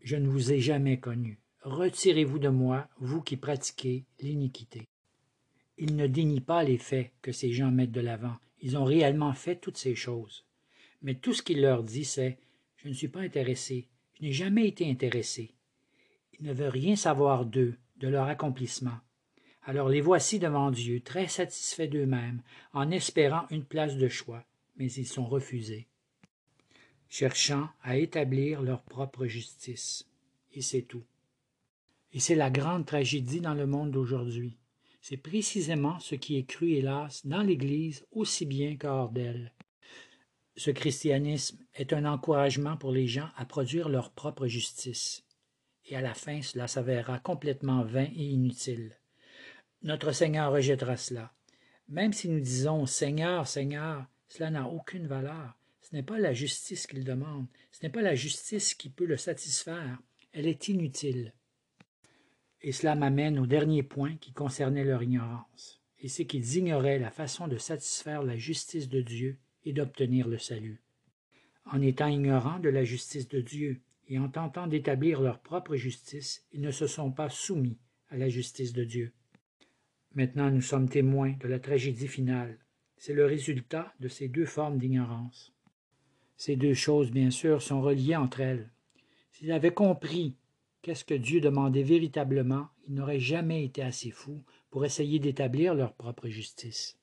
Je 0.00 0.16
ne 0.16 0.28
vous 0.28 0.52
ai 0.52 0.60
jamais 0.60 0.98
connu. 0.98 1.38
Retirez-vous 1.62 2.38
de 2.38 2.48
moi, 2.48 2.88
vous 2.98 3.20
qui 3.20 3.36
pratiquez 3.36 4.06
l'iniquité. 4.20 4.88
Ils 5.76 5.94
ne 5.94 6.06
dénient 6.06 6.40
pas 6.40 6.64
les 6.64 6.78
faits 6.78 7.10
que 7.20 7.32
ces 7.32 7.52
gens 7.52 7.70
mettent 7.70 7.92
de 7.92 8.00
l'avant. 8.00 8.36
Ils 8.62 8.76
ont 8.76 8.84
réellement 8.84 9.34
fait 9.34 9.56
toutes 9.56 9.76
ces 9.76 9.94
choses. 9.94 10.46
Mais 11.02 11.14
tout 11.14 11.34
ce 11.34 11.42
qu'il 11.42 11.60
leur 11.60 11.82
dit, 11.82 12.04
c'est 12.04 12.38
Je 12.76 12.88
ne 12.88 12.94
suis 12.94 13.08
pas 13.08 13.20
intéressé. 13.20 13.88
Je 14.14 14.24
n'ai 14.24 14.32
jamais 14.32 14.66
été 14.66 14.90
intéressé. 14.90 15.54
Il 16.38 16.46
ne 16.46 16.52
veut 16.54 16.68
rien 16.68 16.96
savoir 16.96 17.44
d'eux, 17.44 17.76
de 17.98 18.08
leur 18.08 18.26
accomplissement. 18.26 18.98
Alors 19.62 19.88
les 19.88 20.00
voici 20.00 20.38
devant 20.38 20.70
Dieu, 20.70 21.00
très 21.00 21.28
satisfaits 21.28 21.88
d'eux-mêmes, 21.88 22.42
en 22.72 22.90
espérant 22.90 23.46
une 23.50 23.64
place 23.64 23.96
de 23.96 24.08
choix, 24.08 24.44
mais 24.76 24.90
ils 24.92 25.06
sont 25.06 25.26
refusés, 25.26 25.86
cherchant 27.08 27.68
à 27.82 27.96
établir 27.96 28.62
leur 28.62 28.82
propre 28.82 29.26
justice. 29.26 30.08
Et 30.52 30.62
c'est 30.62 30.82
tout. 30.82 31.04
Et 32.12 32.20
c'est 32.20 32.34
la 32.34 32.50
grande 32.50 32.86
tragédie 32.86 33.40
dans 33.40 33.54
le 33.54 33.66
monde 33.66 33.90
d'aujourd'hui. 33.90 34.56
C'est 35.02 35.16
précisément 35.16 35.98
ce 36.00 36.14
qui 36.14 36.36
est 36.36 36.44
cru, 36.44 36.72
hélas, 36.72 37.24
dans 37.26 37.42
l'Église 37.42 38.04
aussi 38.10 38.46
bien 38.46 38.76
qu'hors 38.76 39.10
d'elle. 39.10 39.52
Ce 40.56 40.70
christianisme 40.70 41.58
est 41.74 41.92
un 41.92 42.04
encouragement 42.04 42.76
pour 42.76 42.92
les 42.92 43.06
gens 43.06 43.28
à 43.36 43.44
produire 43.44 43.88
leur 43.88 44.10
propre 44.10 44.46
justice. 44.46 45.24
Et 45.86 45.96
à 45.96 46.00
la 46.00 46.14
fin, 46.14 46.42
cela 46.42 46.66
s'avérera 46.66 47.18
complètement 47.18 47.82
vain 47.84 48.08
et 48.14 48.24
inutile. 48.24 48.99
Notre 49.82 50.12
Seigneur 50.12 50.52
rejettera 50.52 50.96
cela. 50.96 51.32
Même 51.88 52.12
si 52.12 52.28
nous 52.28 52.40
disons 52.40 52.84
Seigneur, 52.84 53.46
Seigneur, 53.46 54.06
cela 54.28 54.50
n'a 54.50 54.68
aucune 54.68 55.06
valeur. 55.06 55.56
Ce 55.80 55.96
n'est 55.96 56.02
pas 56.02 56.18
la 56.18 56.34
justice 56.34 56.86
qu'il 56.86 57.02
demande, 57.02 57.46
ce 57.72 57.82
n'est 57.82 57.90
pas 57.90 58.02
la 58.02 58.14
justice 58.14 58.74
qui 58.74 58.90
peut 58.90 59.06
le 59.06 59.16
satisfaire. 59.16 59.98
Elle 60.32 60.46
est 60.46 60.68
inutile. 60.68 61.32
Et 62.60 62.72
cela 62.72 62.94
m'amène 62.94 63.38
au 63.38 63.46
dernier 63.46 63.82
point 63.82 64.16
qui 64.16 64.32
concernait 64.32 64.84
leur 64.84 65.02
ignorance, 65.02 65.80
et 65.98 66.08
c'est 66.08 66.26
qu'ils 66.26 66.56
ignoraient 66.56 66.98
la 66.98 67.10
façon 67.10 67.48
de 67.48 67.56
satisfaire 67.56 68.22
la 68.22 68.36
justice 68.36 68.88
de 68.88 69.00
Dieu 69.00 69.38
et 69.64 69.72
d'obtenir 69.72 70.28
le 70.28 70.38
salut. 70.38 70.82
En 71.64 71.80
étant 71.80 72.06
ignorants 72.06 72.60
de 72.60 72.68
la 72.68 72.84
justice 72.84 73.28
de 73.28 73.40
Dieu 73.40 73.80
et 74.08 74.18
en 74.18 74.28
tentant 74.28 74.66
d'établir 74.66 75.22
leur 75.22 75.40
propre 75.40 75.76
justice, 75.76 76.44
ils 76.52 76.60
ne 76.60 76.70
se 76.70 76.86
sont 76.86 77.10
pas 77.10 77.30
soumis 77.30 77.78
à 78.10 78.18
la 78.18 78.28
justice 78.28 78.72
de 78.72 78.84
Dieu. 78.84 79.12
Maintenant 80.14 80.50
nous 80.50 80.60
sommes 80.60 80.88
témoins 80.88 81.34
de 81.40 81.48
la 81.48 81.60
tragédie 81.60 82.08
finale. 82.08 82.58
C'est 82.96 83.14
le 83.14 83.26
résultat 83.26 83.94
de 84.00 84.08
ces 84.08 84.28
deux 84.28 84.46
formes 84.46 84.78
d'ignorance. 84.78 85.52
Ces 86.36 86.56
deux 86.56 86.74
choses, 86.74 87.10
bien 87.10 87.30
sûr, 87.30 87.62
sont 87.62 87.80
reliées 87.80 88.16
entre 88.16 88.40
elles. 88.40 88.70
S'ils 89.30 89.52
avaient 89.52 89.74
compris 89.74 90.36
Qu'est-ce 90.82 91.04
que 91.04 91.14
Dieu 91.14 91.40
demandait 91.40 91.82
véritablement 91.82 92.68
Ils 92.88 92.94
n'auraient 92.94 93.20
jamais 93.20 93.64
été 93.64 93.82
assez 93.82 94.10
fous 94.10 94.42
pour 94.70 94.86
essayer 94.86 95.18
d'établir 95.18 95.74
leur 95.74 95.92
propre 95.92 96.28
justice. 96.28 96.96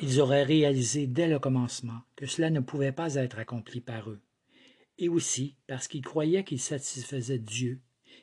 Ils 0.00 0.20
auraient 0.20 0.42
réalisé 0.42 1.06
dès 1.06 1.28
le 1.28 1.38
commencement 1.38 2.00
que 2.16 2.24
cela 2.24 2.48
ne 2.48 2.60
pouvait 2.60 2.92
pas 2.92 3.16
être 3.16 3.38
accompli 3.38 3.80
par 3.82 4.08
eux. 4.08 4.20
Et 4.96 5.08
aussi 5.10 5.56
parce 5.66 5.86
qu'ils 5.86 6.04
croyaient 6.04 6.44
qu'ils 6.44 6.60
satisfaisaient 6.60 7.38
Dieu, 7.38 7.80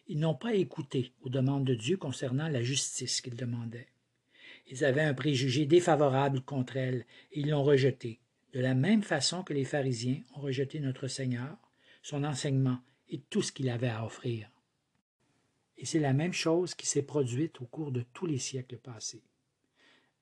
ils 0.08 0.19
n'ont 0.19 0.36
pas 0.36 0.54
écouté 0.54 1.13
aux 1.21 1.30
demandes 1.30 1.65
de 1.65 1.75
Dieu 1.75 1.97
concernant 1.97 2.47
la 2.47 2.62
justice 2.62 3.21
qu'il 3.21 3.36
demandait. 3.36 3.88
Ils 4.67 4.86
avaient 4.86 5.02
un 5.02 5.13
préjugé 5.13 5.65
défavorable 5.65 6.41
contre 6.41 6.78
elle 6.78 7.06
et 7.32 7.41
ils 7.41 7.49
l'ont 7.49 7.63
rejeté, 7.63 8.19
de 8.54 8.60
la 8.60 8.75
même 8.75 9.04
façon 9.04 9.43
que 9.43 9.54
les 9.54 9.65
pharisiens 9.65 10.21
ont 10.36 10.41
rejeté 10.41 10.80
notre 10.80 11.08
Seigneur, 11.08 11.58
son 12.02 12.23
enseignement 12.23 12.80
et 13.10 13.19
tout 13.30 13.41
ce 13.41 13.52
qu'il 13.52 13.69
avait 13.69 13.89
à 13.89 14.06
offrir. 14.06 14.49
Et 15.78 15.86
c'est 15.86 15.99
la 15.99 16.13
même 16.13 16.34
chose 16.34 16.75
qui 16.75 16.86
s'est 16.86 17.04
produite 17.04 17.62
au 17.62 17.65
cours 17.65 17.91
de 17.91 18.04
tous 18.13 18.25
les 18.25 18.38
siècles 18.38 18.78
passés. 18.78 19.23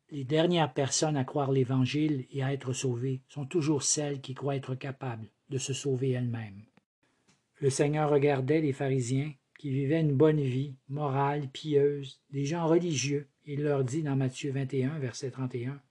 Les 0.10 0.24
dernières 0.24 0.74
personnes 0.74 1.18
à 1.18 1.26
croire 1.26 1.52
l'Évangile 1.52 2.26
et 2.32 2.44
à 2.44 2.54
être 2.54 2.72
sauvées 2.72 3.22
sont 3.28 3.46
toujours 3.46 3.84
celles 3.84 4.22
qui 4.22 4.36
croient 4.36 4.56
être 4.56 4.76
capables 4.76 5.28
de 5.50 5.58
se 5.58 5.74
sauver 5.74 6.12
elles-mêmes. 6.12 6.64
Le 7.60 7.70
Seigneur 7.70 8.10
regardait 8.10 8.62
les 8.62 8.72
pharisiens 8.72 9.34
qui 9.58 9.72
vivaient 9.72 10.02
une 10.02 10.16
bonne 10.16 10.42
vie, 10.42 10.76
morale, 10.90 11.50
pieuse, 11.50 12.22
des 12.30 12.46
gens 12.46 12.68
religieux, 12.68 13.28
il 13.46 13.64
leur 13.64 13.84
dit 13.84 14.04
dans 14.04 14.16
Matthieu 14.16 14.52
21, 14.52 15.00
verset 15.00 15.32
31, 15.32 15.82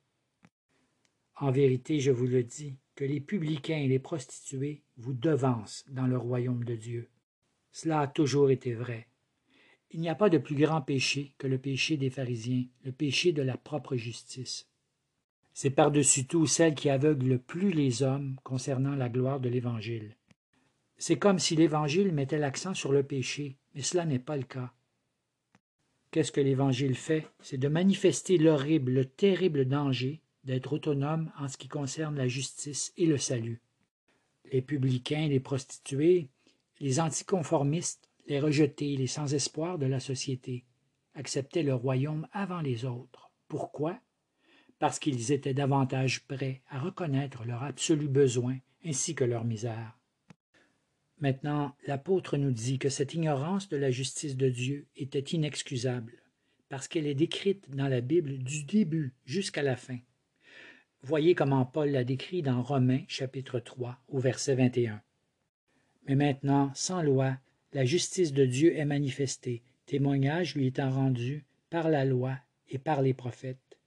En 1.37 1.51
vérité, 1.51 2.01
je 2.01 2.11
vous 2.11 2.27
le 2.27 2.43
dis, 2.43 2.77
que 2.95 3.05
les 3.05 3.21
publicains 3.21 3.77
et 3.77 3.89
les 3.89 3.99
prostituées 3.99 4.83
vous 4.97 5.13
devancent 5.13 5.85
dans 5.89 6.07
le 6.07 6.17
royaume 6.17 6.65
de 6.65 6.75
Dieu. 6.75 7.09
Cela 7.71 8.01
a 8.01 8.07
toujours 8.07 8.51
été 8.51 8.73
vrai. 8.73 9.07
Il 9.91 10.01
n'y 10.01 10.09
a 10.09 10.15
pas 10.15 10.31
de 10.31 10.39
plus 10.39 10.57
grand 10.57 10.81
péché 10.81 11.35
que 11.39 11.47
le 11.47 11.59
péché 11.59 11.97
des 11.97 12.11
pharisiens, 12.11 12.65
le 12.85 12.93
péché 12.93 13.33
de 13.33 13.43
la 13.43 13.57
propre 13.57 13.97
justice. 13.97 14.69
C'est 15.53 15.71
par-dessus 15.71 16.27
tout 16.27 16.47
celle 16.47 16.75
qui 16.75 16.91
aveugle 16.91 17.29
le 17.29 17.39
plus 17.39 17.71
les 17.71 18.03
hommes 18.03 18.37
concernant 18.43 18.95
la 18.95 19.09
gloire 19.09 19.41
de 19.41 19.49
l'Évangile. 19.49 20.17
C'est 20.99 21.19
comme 21.19 21.39
si 21.39 21.57
l'Évangile 21.57 22.13
mettait 22.13 22.39
l'accent 22.39 22.75
sur 22.75 22.93
le 22.93 23.03
péché, 23.03 23.57
mais 23.75 23.83
cela 23.83 24.07
n'est 24.07 24.19
pas 24.19 24.37
le 24.37 24.45
cas. 24.45 24.73
Qu'est-ce 26.11 26.33
que 26.33 26.41
l'Évangile 26.41 26.95
fait? 26.95 27.27
C'est 27.41 27.59
de 27.59 27.69
manifester 27.69 28.39
l'horrible, 28.39 28.93
le 28.93 29.05
terrible 29.05 29.67
danger 29.67 30.23
d'être 30.45 30.73
autonome 30.73 31.31
en 31.39 31.49
ce 31.49 31.59
qui 31.59 31.69
concerne 31.69 32.17
la 32.17 32.29
justice 32.29 32.93
et 32.97 33.07
le 33.07 33.19
salut. 33.19 33.61
Les 34.53 34.63
publicains, 34.63 35.29
les 35.29 35.41
prostituées, 35.41 36.29
les 36.81 37.01
anticonformistes, 37.01 38.09
les 38.29 38.41
rejetés, 38.41 38.97
les 38.97 39.07
sans-espoir 39.07 39.79
de 39.79 39.87
la 39.87 40.01
société 40.01 40.65
acceptaient 41.15 41.63
le 41.63 41.75
royaume 41.75 42.27
avant 42.33 42.61
les 42.61 42.85
autres. 42.85 43.31
Pourquoi? 43.49 43.99
Parce 44.79 44.99
qu'ils 44.99 45.33
étaient 45.33 45.55
davantage 45.55 46.27
prêts 46.27 46.63
à 46.69 46.79
reconnaître 46.79 47.45
leur 47.45 47.63
absolu 47.63 48.09
besoin 48.09 48.59
ainsi 48.85 49.15
que 49.15 49.25
leur 49.25 49.45
misère. 49.45 49.96
Maintenant, 51.19 51.75
l'apôtre 51.87 52.37
nous 52.37 52.53
dit 52.53 52.79
que 52.79 52.91
cette 52.91 53.15
ignorance 53.15 53.69
de 53.69 53.77
la 53.77 53.91
justice 53.91 54.37
de 54.37 54.51
Dieu 54.51 54.87
était 54.97 55.19
inexcusable, 55.19 56.23
parce 56.69 56.89
qu'elle 56.89 57.07
est 57.07 57.15
décrite 57.15 57.71
dans 57.71 57.89
la 57.89 58.03
Bible 58.03 58.39
du 58.39 58.65
début 58.65 59.15
jusqu'à 59.25 59.63
la 59.63 59.77
fin. 59.77 59.99
Voyez 61.03 61.35
comment 61.35 61.65
Paul 61.65 61.91
l'a 61.91 62.05
décrit 62.05 62.43
dans 62.43 62.63
Romains 62.63 63.05
chapitre 63.09 63.61
3 63.61 63.99
au 64.09 64.19
verset 64.19 64.57
21. 64.57 65.01
Mais 66.07 66.17
maintenant, 66.17 66.71
sans 66.75 67.03
loi, 67.03 67.39
la 67.73 67.85
justice 67.85 68.33
de 68.33 68.45
Dieu 68.45 68.77
est 68.77 68.85
manifestée, 68.85 69.63
témoignage 69.87 70.55
lui 70.55 70.67
étant 70.67 70.91
rendu 70.91 71.47
par 71.71 71.89
la 71.89 72.05
loi 72.05 72.39
et 72.69 72.79
par 72.79 73.03
les 73.03 73.15
prophètes. 73.15 73.79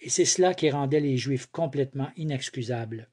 Et 0.00 0.08
c'est 0.08 0.24
cela 0.24 0.54
qui 0.54 0.70
rendait 0.70 1.00
les 1.00 1.16
Juifs 1.16 1.46
complètement 1.46 2.10
inexcusables. 2.16 3.08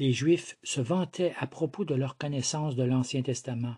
Les 0.00 0.14
Juifs 0.14 0.56
se 0.62 0.80
vantaient 0.80 1.34
à 1.38 1.46
propos 1.46 1.84
de 1.84 1.94
leur 1.94 2.16
connaissance 2.16 2.74
de 2.74 2.84
l'Ancien 2.84 3.20
Testament. 3.20 3.76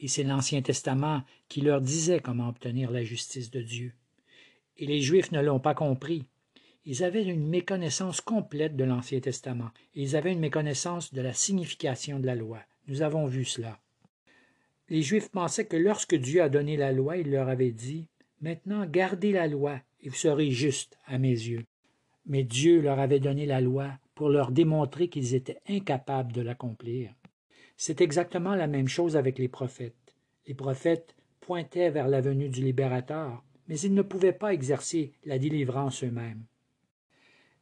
Et 0.00 0.08
c'est 0.08 0.22
l'Ancien 0.22 0.62
Testament 0.62 1.22
qui 1.50 1.60
leur 1.60 1.82
disait 1.82 2.20
comment 2.20 2.48
obtenir 2.48 2.90
la 2.90 3.04
justice 3.04 3.50
de 3.50 3.60
Dieu. 3.60 3.92
Et 4.78 4.86
les 4.86 5.02
Juifs 5.02 5.32
ne 5.32 5.42
l'ont 5.42 5.60
pas 5.60 5.74
compris, 5.74 6.24
ils 6.86 7.04
avaient 7.04 7.24
une 7.24 7.46
méconnaissance 7.46 8.22
complète 8.22 8.74
de 8.74 8.84
l'Ancien 8.84 9.20
Testament, 9.20 9.68
et 9.94 10.00
ils 10.04 10.16
avaient 10.16 10.32
une 10.32 10.40
méconnaissance 10.40 11.12
de 11.12 11.20
la 11.20 11.34
signification 11.34 12.18
de 12.18 12.26
la 12.26 12.36
loi. 12.36 12.60
Nous 12.88 13.02
avons 13.02 13.26
vu 13.26 13.44
cela. 13.44 13.78
Les 14.88 15.02
Juifs 15.02 15.30
pensaient 15.30 15.66
que 15.66 15.76
lorsque 15.76 16.14
Dieu 16.14 16.42
a 16.42 16.48
donné 16.48 16.78
la 16.78 16.90
loi, 16.92 17.18
il 17.18 17.30
leur 17.30 17.50
avait 17.50 17.70
dit 17.70 18.08
Maintenant 18.40 18.86
gardez 18.86 19.32
la 19.32 19.46
loi, 19.46 19.78
et 20.00 20.08
vous 20.08 20.16
serez 20.16 20.50
justes 20.50 20.96
à 21.04 21.18
mes 21.18 21.28
yeux. 21.28 21.66
Mais 22.24 22.44
Dieu 22.44 22.80
leur 22.80 22.98
avait 22.98 23.20
donné 23.20 23.44
la 23.44 23.60
loi 23.60 23.98
pour 24.14 24.28
leur 24.28 24.50
démontrer 24.50 25.08
qu'ils 25.08 25.34
étaient 25.34 25.60
incapables 25.68 26.32
de 26.32 26.42
l'accomplir. 26.42 27.14
C'est 27.76 28.00
exactement 28.00 28.54
la 28.54 28.66
même 28.66 28.88
chose 28.88 29.16
avec 29.16 29.38
les 29.38 29.48
prophètes. 29.48 30.14
Les 30.46 30.54
prophètes 30.54 31.16
pointaient 31.40 31.90
vers 31.90 32.08
la 32.08 32.20
venue 32.20 32.48
du 32.48 32.62
libérateur, 32.62 33.42
mais 33.68 33.78
ils 33.80 33.94
ne 33.94 34.02
pouvaient 34.02 34.32
pas 34.32 34.52
exercer 34.52 35.12
la 35.24 35.38
délivrance 35.38 36.04
eux-mêmes. 36.04 36.44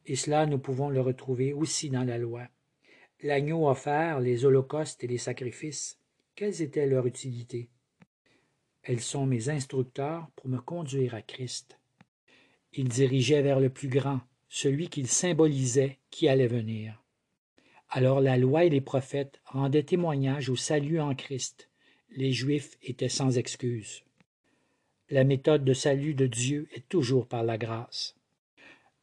Et 0.07 0.17
cela, 0.17 0.47
nous 0.47 0.59
pouvons 0.59 0.91
le 0.91 1.01
retrouver 1.01 1.53
aussi 1.53 1.88
dans 1.88 2.05
la 2.05 2.19
loi. 2.19 2.49
L'agneau 3.23 3.69
offert, 3.69 4.21
les 4.21 4.45
holocaustes 4.45 5.05
et 5.05 5.07
les 5.07 5.19
sacrifices, 5.19 5.99
quelles 6.35 6.61
étaient 6.61 6.87
leur 6.87 7.07
utilité? 7.07 7.69
Elles 8.83 9.01
sont 9.01 9.27
mes 9.27 9.49
instructeurs 9.49 10.29
pour 10.35 10.49
me 10.49 10.59
conduire 10.59 11.15
à 11.15 11.23
Christ. 11.23 11.79
Il 12.73 12.88
dirigeait 12.88 13.43
vers 13.43 13.61
le 13.61 13.71
plus 13.71 13.88
grand, 13.88 14.21
celui 14.55 14.88
qu'il 14.88 15.09
symbolisait 15.09 15.99
qui 16.11 16.29
allait 16.29 16.47
venir. 16.47 17.03
Alors 17.88 18.21
la 18.21 18.37
loi 18.37 18.65
et 18.65 18.69
les 18.69 18.83
prophètes 18.83 19.41
rendaient 19.47 19.83
témoignage 19.83 20.51
au 20.51 20.57
salut 20.57 21.01
en 21.01 21.15
Christ. 21.15 21.71
Les 22.11 22.33
Juifs 22.33 22.77
étaient 22.83 23.09
sans 23.09 23.38
excuse. 23.38 24.05
La 25.09 25.25
méthode 25.25 25.65
de 25.65 25.73
salut 25.73 26.12
de 26.12 26.27
Dieu 26.27 26.69
est 26.75 26.87
toujours 26.87 27.27
par 27.27 27.43
la 27.45 27.57
grâce. 27.57 28.15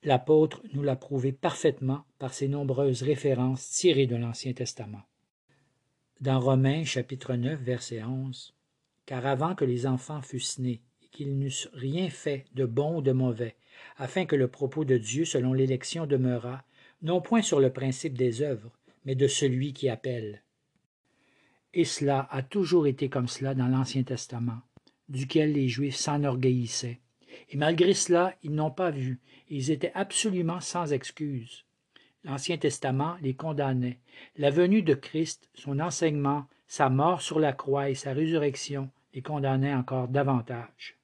L'apôtre 0.04 0.62
nous 0.74 0.84
l'a 0.84 0.96
prouvé 0.96 1.32
parfaitement 1.32 2.06
par 2.20 2.36
ses 2.36 2.48
nombreuses 2.48 3.02
références 3.02 3.72
tirées 3.72 4.06
de 4.06 4.18
l'Ancien 4.18 4.54
Testament. 4.54 5.02
Dans 6.22 6.40
Romains 6.40 6.84
chapitre 6.84 7.34
9 7.34 7.60
verset 7.60 8.04
11, 8.04 8.54
Car 9.08 9.26
avant 9.26 9.56
que 9.56 9.66
les 9.66 9.88
enfants 9.88 10.22
fussent 10.22 10.60
nés 10.60 10.84
qu'ils 11.12 11.38
n'eussent 11.38 11.70
rien 11.74 12.10
fait 12.10 12.46
de 12.54 12.66
bon 12.66 12.98
ou 12.98 13.02
de 13.02 13.12
mauvais, 13.12 13.56
afin 13.98 14.26
que 14.26 14.36
le 14.36 14.48
propos 14.48 14.86
de 14.86 14.98
Dieu 14.98 15.26
selon 15.26 15.54
l'élection 15.54 16.06
demeurât, 16.06 16.64
non 17.02 17.22
point 17.22 17.42
sur 17.42 17.60
le 17.60 17.72
principe 17.72 18.18
des 18.18 18.42
œuvres, 18.42 18.72
mais 19.06 19.16
de 19.16 19.28
celui 19.28 19.74
qui 19.74 19.90
appelle. 19.90 20.44
Et 21.74 21.86
cela 21.86 22.28
a 22.32 22.42
toujours 22.42 22.88
été 22.88 23.10
comme 23.10 23.28
cela 23.28 23.54
dans 23.54 23.68
l'Ancien 23.68 24.04
Testament, 24.04 24.62
duquel 25.08 25.54
les 25.54 25.68
Juifs 25.68 25.96
s'enorgueillissaient. 25.96 27.00
Et 27.50 27.58
malgré 27.58 27.94
cela, 27.94 28.36
ils 28.44 28.54
n'ont 28.54 28.72
pas 28.72 28.92
vu, 28.92 29.20
ils 29.50 29.72
étaient 29.72 29.92
absolument 29.94 30.60
sans 30.60 30.94
excuse. 30.94 31.66
L'Ancien 32.24 32.58
Testament 32.58 33.16
les 33.22 33.34
condamnait. 33.34 34.00
La 34.38 34.50
venue 34.50 34.82
de 34.82 34.94
Christ, 34.94 35.50
son 35.54 35.80
enseignement, 35.80 36.46
sa 36.68 36.90
mort 36.90 37.22
sur 37.22 37.40
la 37.40 37.54
croix 37.54 37.90
et 37.90 37.96
sa 37.96 38.14
résurrection 38.14 38.90
les 39.14 39.22
condamnaient 39.22 39.74
encore 39.74 40.08
davantage. 40.08 40.99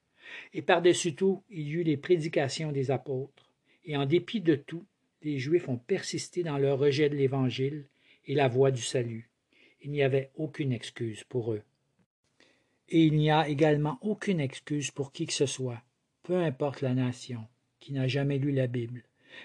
Et 0.52 0.62
par-dessus 0.62 1.14
tout, 1.14 1.42
il 1.50 1.68
y 1.68 1.72
eut 1.72 1.82
les 1.82 1.96
prédications 1.96 2.72
des 2.72 2.90
apôtres. 2.90 3.50
Et 3.84 3.96
en 3.96 4.06
dépit 4.06 4.40
de 4.40 4.54
tout, 4.54 4.84
les 5.22 5.38
Juifs 5.38 5.68
ont 5.68 5.78
persisté 5.78 6.42
dans 6.42 6.58
leur 6.58 6.78
rejet 6.78 7.08
de 7.08 7.16
l'Évangile 7.16 7.86
et 8.26 8.34
la 8.34 8.48
voie 8.48 8.70
du 8.70 8.82
salut. 8.82 9.30
Il 9.82 9.90
n'y 9.90 10.02
avait 10.02 10.30
aucune 10.34 10.72
excuse 10.72 11.24
pour 11.24 11.52
eux. 11.52 11.62
Et 12.88 13.04
il 13.04 13.14
n'y 13.14 13.30
a 13.30 13.48
également 13.48 13.98
aucune 14.00 14.40
excuse 14.40 14.90
pour 14.90 15.12
qui 15.12 15.26
que 15.26 15.32
ce 15.32 15.46
soit, 15.46 15.82
peu 16.22 16.36
importe 16.36 16.80
la 16.82 16.94
nation, 16.94 17.46
qui 17.80 17.92
n'a 17.92 18.06
jamais 18.06 18.38
lu 18.38 18.52
la 18.52 18.66
Bible. 18.66 19.04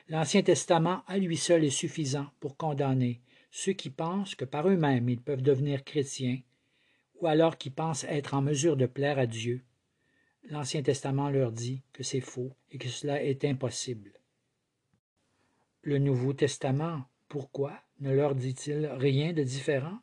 L'Ancien 0.10 0.41
Testament 0.41 1.04
à 1.08 1.17
lui 1.17 1.38
seul 1.38 1.63
est 1.63 1.70
suffisant 1.70 2.28
pour 2.39 2.58
condamner 2.58 3.20
ceux 3.52 3.74
qui 3.74 3.89
pensent 3.89 4.36
que 4.36 4.46
par 4.46 4.67
eux-mêmes 4.67 5.10
ils 5.10 5.20
peuvent 5.20 5.41
devenir 5.41 5.84
chrétiens, 5.84 6.39
ou 7.20 7.28
alors 7.28 7.58
qui 7.58 7.70
pensent 7.70 8.06
être 8.06 8.34
en 8.34 8.41
mesure 8.41 8.78
de 8.78 8.86
plaire 8.86 9.20
à 9.20 9.26
Dieu. 9.26 9.62
L'Ancien 10.49 10.82
Testament 10.82 11.30
leur 11.30 11.51
dit 11.51 11.82
que 11.93 12.04
c'est 12.04 12.19
faux 12.19 12.51
et 12.71 12.77
que 12.77 12.89
cela 12.89 13.23
est 13.23 13.45
impossible. 13.45 14.12
Le 15.84 15.97
Nouveau 15.97 16.34
Testament, 16.34 17.04
pourquoi 17.30 17.82
ne 17.99 18.12
leur 18.12 18.36
dit-il 18.36 18.88
rien 18.88 19.34
de 19.34 19.43
différent? 19.43 19.99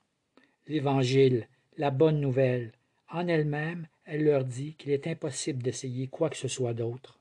L'Évangile, 0.67 1.49
la 1.77 1.91
bonne 1.91 2.21
nouvelle, 2.21 2.73
en 3.11 3.27
elle-même, 3.29 3.87
elle 4.05 4.25
leur 4.25 4.45
dit 4.45 4.75
qu'il 4.75 4.93
est 4.93 5.07
impossible 5.07 5.63
d'essayer 5.63 6.07
quoi 6.07 6.31
que 6.31 6.37
ce 6.37 6.49
soit 6.49 6.75
d'autre. 6.75 7.19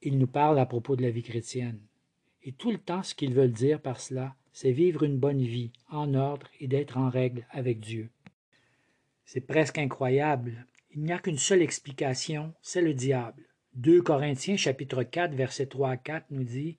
Il 0.00 0.18
nous 0.18 0.26
parle 0.26 0.58
à 0.58 0.66
propos 0.66 0.96
de 0.96 1.02
la 1.02 1.10
vie 1.10 1.22
chrétienne. 1.22 1.80
Et 2.42 2.52
tout 2.52 2.72
le 2.72 2.78
temps, 2.78 3.02
ce 3.02 3.14
qu'ils 3.14 3.34
veulent 3.34 3.52
dire 3.52 3.80
par 3.80 4.00
cela, 4.00 4.34
c'est 4.52 4.72
vivre 4.72 5.04
une 5.04 5.18
bonne 5.18 5.42
vie, 5.42 5.70
en 5.88 6.14
ordre 6.14 6.48
et 6.60 6.66
d'être 6.66 6.98
en 6.98 7.08
règle 7.08 7.46
avec 7.50 7.80
Dieu. 7.80 8.10
C'est 9.24 9.40
presque 9.40 9.78
incroyable. 9.78 10.66
Il 10.94 11.02
n'y 11.02 11.12
a 11.12 11.18
qu'une 11.18 11.38
seule 11.38 11.62
explication, 11.62 12.52
c'est 12.60 12.82
le 12.82 12.94
diable. 12.94 13.44
2 13.74 14.02
Corinthiens 14.02 14.56
chapitre 14.56 15.02
4 15.02 15.34
verset 15.34 15.66
3 15.66 15.90
à 15.90 15.96
4 15.96 16.26
nous 16.30 16.44
dit 16.44 16.76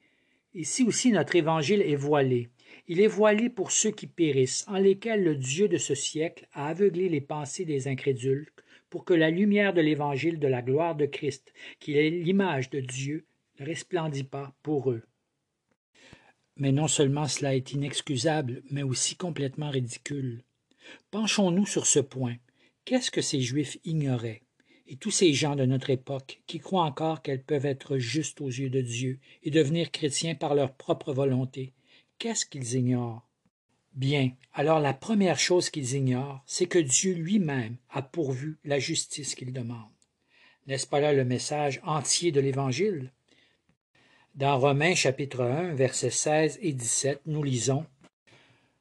Ici 0.53 0.83
aussi 0.83 1.11
notre 1.11 1.35
évangile 1.35 1.81
est 1.81 1.95
voilé, 1.95 2.49
il 2.87 2.99
est 2.99 3.07
voilé 3.07 3.49
pour 3.49 3.71
ceux 3.71 3.91
qui 3.91 4.07
périssent, 4.07 4.65
en 4.67 4.77
lesquels 4.77 5.23
le 5.23 5.35
Dieu 5.35 5.67
de 5.67 5.77
ce 5.77 5.95
siècle 5.95 6.47
a 6.53 6.67
aveuglé 6.67 7.09
les 7.09 7.21
pensées 7.21 7.65
des 7.65 7.87
incrédules, 7.87 8.49
pour 8.89 9.05
que 9.05 9.13
la 9.13 9.29
lumière 9.29 9.73
de 9.73 9.81
l'évangile 9.81 10.37
de 10.37 10.47
la 10.47 10.61
gloire 10.61 10.95
de 10.95 11.05
Christ, 11.05 11.53
qui 11.79 11.97
est 11.97 12.09
l'image 12.09 12.69
de 12.69 12.81
Dieu, 12.81 13.25
ne 13.59 13.65
resplendit 13.65 14.23
pas 14.23 14.53
pour 14.61 14.91
eux. 14.91 15.03
Mais 16.57 16.71
non 16.71 16.87
seulement 16.87 17.27
cela 17.27 17.55
est 17.55 17.71
inexcusable, 17.71 18.61
mais 18.69 18.83
aussi 18.83 19.15
complètement 19.15 19.71
ridicule. 19.71 20.43
Penchons-nous 21.09 21.65
sur 21.65 21.87
ce 21.87 21.99
point. 21.99 22.35
Qu'est-ce 22.85 23.11
que 23.11 23.21
ces 23.21 23.41
Juifs 23.41 23.77
ignoraient? 23.85 24.41
Et 24.87 24.97
tous 24.97 25.11
ces 25.11 25.33
gens 25.33 25.55
de 25.55 25.65
notre 25.65 25.89
époque 25.89 26.41
qui 26.47 26.59
croient 26.59 26.83
encore 26.83 27.21
qu'elles 27.21 27.43
peuvent 27.43 27.65
être 27.65 27.97
justes 27.97 28.41
aux 28.41 28.49
yeux 28.49 28.69
de 28.69 28.81
Dieu 28.81 29.19
et 29.41 29.51
devenir 29.51 29.91
chrétiens 29.91 30.35
par 30.35 30.53
leur 30.53 30.73
propre 30.73 31.13
volonté, 31.13 31.73
Qu'est-ce 32.19 32.45
qu'ils 32.45 32.75
ignorent? 32.75 33.27
Bien, 33.93 34.31
alors 34.53 34.79
la 34.79 34.93
première 34.93 35.39
chose 35.39 35.69
qu'ils 35.69 35.93
ignorent, 35.93 36.41
c'est 36.45 36.67
que 36.67 36.79
Dieu 36.79 37.13
lui-même 37.13 37.77
a 37.89 38.01
pourvu 38.01 38.57
la 38.63 38.79
justice 38.79 39.35
qu'ils 39.35 39.53
demandent. 39.53 39.89
N'est-ce 40.67 40.87
pas 40.87 40.99
là 40.99 41.13
le 41.13 41.25
message 41.25 41.79
entier 41.83 42.31
de 42.31 42.39
l'Évangile? 42.39 43.11
Dans 44.35 44.57
Romains 44.57 44.95
chapitre 44.95 45.43
1, 45.43 45.75
versets 45.75 46.09
16 46.09 46.59
et 46.61 46.73
17, 46.73 47.21
nous 47.27 47.43
lisons 47.43 47.85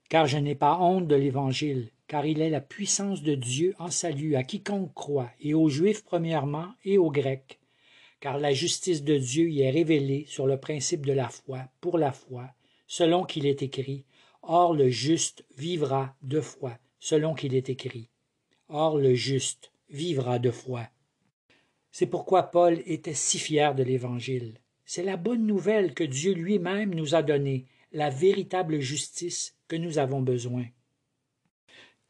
Car 0.09 0.27
je 0.27 0.39
n'ai 0.39 0.55
pas 0.55 0.79
honte 0.79 1.09
de 1.09 1.17
l'Évangile, 1.17 1.91
car 2.13 2.27
il 2.27 2.43
est 2.43 2.51
la 2.51 2.61
puissance 2.61 3.23
de 3.23 3.35
Dieu 3.35 3.75
en 3.79 3.89
salut 3.89 4.37
à 4.37 4.43
quiconque 4.43 4.93
croit, 4.93 5.31
et 5.41 5.55
aux 5.55 5.71
Juifs 5.71 6.05
premièrement 6.05 6.69
et 6.85 6.99
aux 6.99 7.11
Grecs, 7.11 7.59
car 8.21 8.39
la 8.39 8.53
justice 8.53 9.03
de 9.03 9.17
Dieu 9.17 9.49
y 9.49 9.63
est 9.63 9.71
révélée 9.71 10.27
sur 10.29 10.47
le 10.47 10.61
principe 10.61 11.07
de 11.07 11.15
la 11.15 11.31
foi, 11.31 11.71
pour 11.81 11.97
la 11.97 12.13
foi, 12.13 12.51
selon 12.87 13.25
qu'il 13.25 13.47
est 13.47 13.63
écrit. 13.63 14.05
Or 14.43 14.75
le 14.75 14.91
juste 14.91 15.47
vivra 15.57 16.15
de 16.21 16.43
foi, 16.43 16.77
selon 17.01 17.33
qu'il 17.33 17.55
est 17.55 17.71
écrit. 17.71 18.11
Or 18.69 18.99
le 18.99 19.15
juste 19.15 19.73
vivra 19.89 20.39
de 20.39 20.51
foi. 20.51 20.91
C'est 21.93 22.05
pourquoi 22.05 22.43
Paul 22.43 22.83
était 22.85 23.15
si 23.15 23.39
fier 23.39 23.75
de 23.75 23.85
l'Évangile. 23.85 24.59
C'est 24.85 25.03
la 25.03 25.17
bonne 25.17 25.47
nouvelle 25.47 25.95
que 25.95 26.05
Dieu 26.05 26.35
lui-même 26.35 26.95
nous 26.95 27.15
a 27.15 27.23
donnée, 27.23 27.65
la 27.91 28.11
véritable 28.11 28.81
justice 28.81 29.57
que 29.67 29.77
nous 29.77 29.97
avons 29.97 30.21
besoin. 30.21 30.67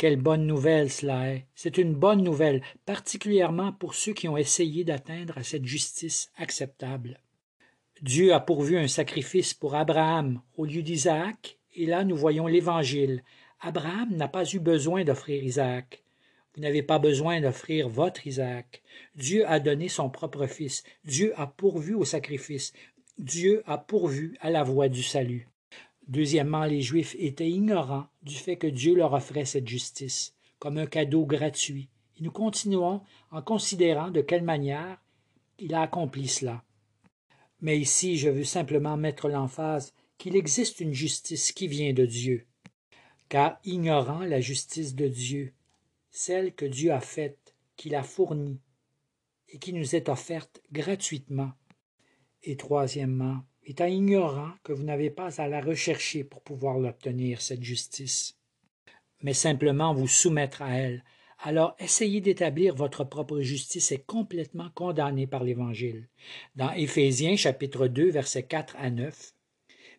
Quelle 0.02 0.16
bonne 0.16 0.48
nouvelle 0.48 0.90
cela 0.90 1.32
est. 1.32 1.46
C'est 1.54 1.78
une 1.78 1.94
bonne 1.94 2.24
nouvelle, 2.24 2.60
particulièrement 2.86 3.70
pour 3.70 3.94
ceux 3.94 4.12
qui 4.12 4.26
ont 4.26 4.36
essayé 4.36 4.82
d'atteindre 4.82 5.38
à 5.38 5.44
cette 5.44 5.64
justice 5.64 6.32
acceptable. 6.36 7.20
Dieu 8.00 8.34
a 8.34 8.40
pourvu 8.40 8.76
un 8.76 8.88
sacrifice 8.88 9.54
pour 9.54 9.76
Abraham 9.76 10.40
au 10.56 10.64
lieu 10.64 10.82
d'Isaac, 10.82 11.56
et 11.76 11.86
là 11.86 12.02
nous 12.02 12.16
voyons 12.16 12.48
l'Évangile. 12.48 13.22
Abraham 13.60 14.16
n'a 14.16 14.26
pas 14.26 14.44
eu 14.44 14.58
besoin 14.58 15.04
d'offrir 15.04 15.40
Isaac. 15.44 16.02
Vous 16.56 16.62
n'avez 16.62 16.82
pas 16.82 16.98
besoin 16.98 17.40
d'offrir 17.40 17.88
votre 17.88 18.26
Isaac. 18.26 18.82
Dieu 19.14 19.48
a 19.48 19.60
donné 19.60 19.88
son 19.88 20.10
propre 20.10 20.48
fils. 20.48 20.82
Dieu 21.04 21.32
a 21.36 21.46
pourvu 21.46 21.94
au 21.94 22.04
sacrifice. 22.04 22.72
Dieu 23.18 23.62
a 23.66 23.78
pourvu 23.78 24.36
à 24.40 24.50
la 24.50 24.64
voie 24.64 24.88
du 24.88 25.04
salut. 25.04 25.51
Deuxièmement, 26.08 26.64
les 26.64 26.82
Juifs 26.82 27.14
étaient 27.18 27.50
ignorants 27.50 28.06
du 28.22 28.34
fait 28.34 28.56
que 28.56 28.66
Dieu 28.66 28.94
leur 28.94 29.12
offrait 29.12 29.44
cette 29.44 29.68
justice, 29.68 30.34
comme 30.58 30.78
un 30.78 30.86
cadeau 30.86 31.24
gratuit. 31.24 31.88
Et 32.18 32.22
nous 32.22 32.32
continuons 32.32 33.02
en 33.30 33.42
considérant 33.42 34.10
de 34.10 34.20
quelle 34.20 34.42
manière 34.42 35.00
il 35.58 35.74
a 35.74 35.82
accompli 35.82 36.28
cela. 36.28 36.64
Mais 37.60 37.78
ici, 37.78 38.16
je 38.16 38.28
veux 38.28 38.44
simplement 38.44 38.96
mettre 38.96 39.28
l'emphase 39.28 39.94
qu'il 40.18 40.36
existe 40.36 40.80
une 40.80 40.92
justice 40.92 41.52
qui 41.52 41.68
vient 41.68 41.92
de 41.92 42.04
Dieu. 42.04 42.46
Car 43.28 43.58
ignorant 43.64 44.20
la 44.20 44.40
justice 44.40 44.94
de 44.94 45.06
Dieu, 45.06 45.52
celle 46.10 46.54
que 46.54 46.64
Dieu 46.64 46.92
a 46.92 47.00
faite, 47.00 47.54
qu'il 47.76 47.94
a 47.94 48.02
fournie, 48.02 48.60
et 49.48 49.58
qui 49.58 49.72
nous 49.72 49.94
est 49.94 50.08
offerte 50.08 50.60
gratuitement. 50.72 51.52
Et 52.42 52.56
troisièmement, 52.56 53.44
étant 53.64 53.86
ignorant 53.86 54.52
que 54.64 54.72
vous 54.72 54.82
n'avez 54.82 55.10
pas 55.10 55.40
à 55.40 55.48
la 55.48 55.60
rechercher 55.60 56.24
pour 56.24 56.42
pouvoir 56.42 56.78
l'obtenir, 56.78 57.40
cette 57.40 57.62
justice, 57.62 58.36
mais 59.22 59.34
simplement 59.34 59.94
vous 59.94 60.08
soumettre 60.08 60.62
à 60.62 60.74
elle, 60.74 61.04
alors 61.44 61.74
essayer 61.78 62.20
d'établir 62.20 62.74
votre 62.74 63.04
propre 63.04 63.40
justice 63.40 63.90
est 63.92 64.06
complètement 64.06 64.70
condamné 64.74 65.26
par 65.26 65.42
l'Évangile. 65.42 66.08
Dans 66.54 66.72
Éphésiens 66.72 67.36
chapitre 67.36 67.88
2 67.88 68.10
versets 68.10 68.44
4 68.44 68.76
à 68.78 68.90
9, 68.90 69.34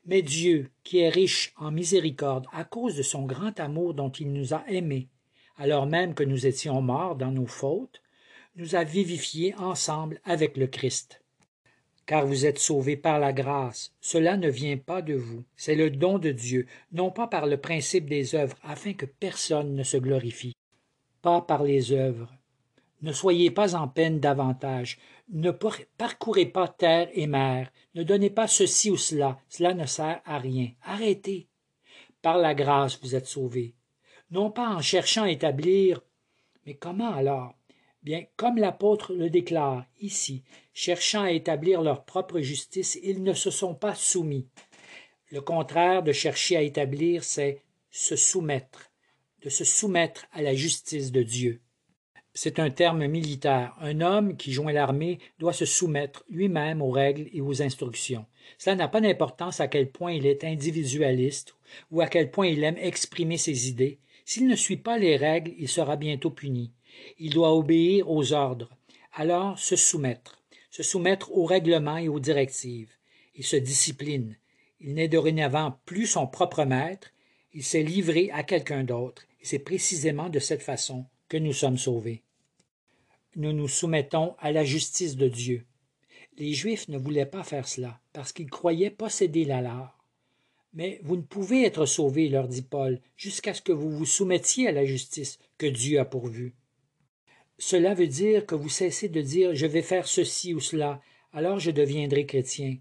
Mais 0.05 0.21
Dieu, 0.21 0.71
qui 0.83 0.99
est 0.99 1.09
riche 1.09 1.53
en 1.57 1.71
miséricorde 1.71 2.47
à 2.53 2.63
cause 2.63 2.95
de 2.95 3.03
son 3.03 3.25
grand 3.25 3.59
amour 3.59 3.93
dont 3.93 4.09
il 4.11 4.31
nous 4.31 4.53
a 4.53 4.63
aimés, 4.69 5.09
alors 5.57 5.85
même 5.85 6.13
que 6.13 6.23
nous 6.23 6.45
étions 6.45 6.81
morts 6.81 7.15
dans 7.15 7.31
nos 7.31 7.47
fautes, 7.47 8.01
nous 8.55 8.75
a 8.75 8.83
vivifiés 8.83 9.53
ensemble 9.55 10.21
avec 10.23 10.57
le 10.57 10.67
Christ. 10.67 11.22
Car 12.05 12.25
vous 12.25 12.45
êtes 12.45 12.59
sauvés 12.59 12.97
par 12.97 13.19
la 13.19 13.31
grâce, 13.33 13.93
cela 14.01 14.37
ne 14.37 14.49
vient 14.49 14.77
pas 14.77 15.01
de 15.01 15.13
vous, 15.13 15.43
c'est 15.55 15.75
le 15.75 15.89
don 15.89 16.19
de 16.19 16.31
Dieu, 16.31 16.67
non 16.91 17.11
pas 17.11 17.27
par 17.27 17.45
le 17.45 17.57
principe 17.57 18.09
des 18.09 18.35
œuvres, 18.35 18.57
afin 18.63 18.93
que 18.93 19.05
personne 19.05 19.75
ne 19.75 19.83
se 19.83 19.97
glorifie 19.97 20.53
pas 21.23 21.41
par 21.41 21.63
les 21.63 21.91
œuvres. 21.93 22.31
Ne 23.01 23.11
soyez 23.11 23.49
pas 23.49 23.75
en 23.75 23.87
peine 23.87 24.19
davantage. 24.19 24.99
Ne 25.29 25.51
parcourez 25.51 26.45
pas 26.45 26.67
terre 26.67 27.09
et 27.13 27.27
mer, 27.27 27.71
ne 27.95 28.03
donnez 28.03 28.29
pas 28.29 28.47
ceci 28.47 28.91
ou 28.91 28.97
cela, 28.97 29.39
cela 29.49 29.73
ne 29.73 29.85
sert 29.85 30.21
à 30.25 30.37
rien. 30.37 30.69
Arrêtez. 30.83 31.47
Par 32.21 32.37
la 32.37 32.53
grâce, 32.53 32.99
vous 33.01 33.15
êtes 33.15 33.25
sauvés. 33.25 33.73
Non 34.29 34.51
pas 34.51 34.69
en 34.69 34.81
cherchant 34.81 35.23
à 35.23 35.31
établir. 35.31 36.01
Mais 36.65 36.75
comment 36.75 37.13
alors? 37.13 37.55
Bien, 38.03 38.25
comme 38.35 38.57
l'apôtre 38.57 39.13
le 39.13 39.29
déclare 39.29 39.85
ici, 40.01 40.43
cherchant 40.73 41.23
à 41.23 41.31
établir 41.31 41.81
leur 41.81 42.03
propre 42.03 42.41
justice, 42.41 42.99
ils 43.01 43.23
ne 43.23 43.33
se 43.33 43.49
sont 43.49 43.75
pas 43.75 43.95
soumis. 43.95 44.47
Le 45.31 45.39
contraire 45.39 46.03
de 46.03 46.11
chercher 46.11 46.57
à 46.57 46.61
établir, 46.61 47.23
c'est 47.23 47.61
se 47.91 48.17
soumettre, 48.17 48.91
de 49.41 49.49
se 49.49 49.63
soumettre 49.63 50.25
à 50.33 50.41
la 50.41 50.53
justice 50.53 51.13
de 51.13 51.23
Dieu. 51.23 51.61
C'est 52.33 52.59
un 52.59 52.71
terme 52.71 53.05
militaire. 53.07 53.75
Un 53.79 54.01
homme 54.01 54.35
qui 54.35 54.51
joint 54.51 54.73
l'armée 54.73 55.19
doit 55.39 55.53
se 55.53 55.65
soumettre 55.65 56.25
lui-même 56.29 56.81
aux 56.81 56.89
règles 56.89 57.29
et 57.31 57.41
aux 57.41 57.61
instructions. 57.61 58.25
Cela 58.57 58.75
n'a 58.75 58.87
pas 58.87 59.01
d'importance 59.01 59.59
à 59.59 59.67
quel 59.67 59.91
point 59.91 60.11
il 60.11 60.25
est 60.25 60.43
individualiste 60.43 61.55
ou 61.91 62.01
à 62.01 62.07
quel 62.07 62.31
point 62.31 62.47
il 62.47 62.63
aime 62.63 62.77
exprimer 62.77 63.37
ses 63.37 63.69
idées. 63.69 63.99
S'il 64.25 64.47
ne 64.47 64.55
suit 64.55 64.77
pas 64.77 64.97
les 64.97 65.15
règles, 65.15 65.53
il 65.57 65.67
sera 65.67 65.95
bientôt 65.95 66.31
puni. 66.31 66.71
Il 67.19 67.33
doit 67.33 67.55
obéir 67.55 68.09
aux 68.09 68.33
ordres. 68.33 68.69
Alors 69.13 69.59
se 69.59 69.75
soumettre, 69.75 70.41
se 70.69 70.83
soumettre 70.83 71.31
aux 71.31 71.45
règlements 71.45 71.97
et 71.97 72.07
aux 72.07 72.19
directives. 72.19 72.91
Il 73.35 73.43
se 73.43 73.55
discipline. 73.55 74.37
Il 74.79 74.95
n'est 74.95 75.07
dorénavant 75.07 75.79
plus 75.85 76.07
son 76.07 76.27
propre 76.27 76.65
maître, 76.65 77.11
il 77.53 77.63
s'est 77.63 77.83
livré 77.83 78.29
à 78.31 78.43
quelqu'un 78.43 78.83
d'autre, 78.83 79.23
et 79.39 79.45
c'est 79.45 79.59
précisément 79.59 80.29
de 80.29 80.39
cette 80.39 80.63
façon 80.63 81.05
que 81.29 81.37
nous 81.37 81.53
sommes 81.53 81.77
sauvés. 81.77 82.23
Nous 83.35 83.53
nous 83.53 83.67
soumettons 83.67 84.35
à 84.39 84.51
la 84.51 84.63
justice 84.63 85.15
de 85.15 85.27
Dieu. 85.27 85.65
Les 86.37 86.53
Juifs 86.53 86.87
ne 86.87 86.97
voulaient 86.97 87.27
pas 87.27 87.43
faire 87.43 87.67
cela, 87.67 87.99
parce 88.11 88.33
qu'ils 88.33 88.49
croyaient 88.49 88.89
posséder 88.89 89.45
la 89.45 89.61
leur. 89.61 90.03
Mais 90.73 90.99
vous 91.03 91.15
ne 91.15 91.21
pouvez 91.21 91.63
être 91.63 91.85
sauvés, 91.85 92.29
leur 92.29 92.47
dit 92.47 92.63
Paul, 92.63 92.99
jusqu'à 93.15 93.53
ce 93.53 93.61
que 93.61 93.71
vous 93.71 93.91
vous 93.91 94.05
soumettiez 94.05 94.67
à 94.67 94.71
la 94.71 94.85
justice 94.85 95.37
que 95.59 95.67
Dieu 95.67 95.99
a 95.99 96.05
pourvue. 96.05 96.55
Cela 97.57 97.93
veut 97.93 98.07
dire 98.07 98.45
que 98.45 98.55
vous 98.55 98.69
cessez 98.69 99.09
de 99.09 99.21
dire 99.21 99.55
je 99.55 99.65
vais 99.65 99.81
faire 99.81 100.07
ceci 100.07 100.53
ou 100.53 100.59
cela, 100.59 101.01
alors 101.31 101.59
je 101.59 101.71
deviendrai 101.71 102.25
chrétien, 102.25 102.77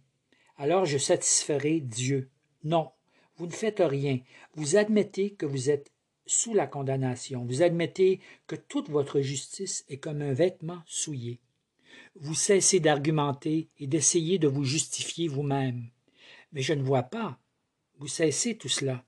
alors 0.57 0.85
je 0.85 0.99
satisferai 0.99 1.81
Dieu. 1.81 2.31
Non, 2.65 2.91
vous 3.37 3.47
ne 3.47 3.53
faites 3.53 3.83
rien. 3.85 4.21
Vous 4.55 4.77
admettez 4.77 5.33
que 5.33 5.47
vous 5.47 5.71
êtes 5.71 5.93
sous 6.27 6.55
la 6.55 6.67
condamnation. 6.67 7.45
Vous 7.45 7.63
admettez 7.63 8.21
que 8.47 8.57
toute 8.57 8.89
votre 8.89 9.21
justice 9.21 9.85
est 9.89 9.99
comme 9.99 10.23
un 10.23 10.33
vêtement 10.33 10.83
souillé. 10.87 11.41
Vous 12.15 12.35
cessez 12.35 12.81
d'argumenter 12.81 13.69
et 13.79 13.87
d'essayer 13.87 14.39
de 14.39 14.49
vous 14.49 14.65
justifier 14.65 15.29
vous-même. 15.29 15.91
Mais 16.53 16.63
je 16.63 16.75
ne 16.75 16.83
vois 16.83 17.03
pas. 17.03 17.39
Vous 17.99 18.09
cessez 18.09 18.57
tout 18.57 18.69
cela. 18.69 19.05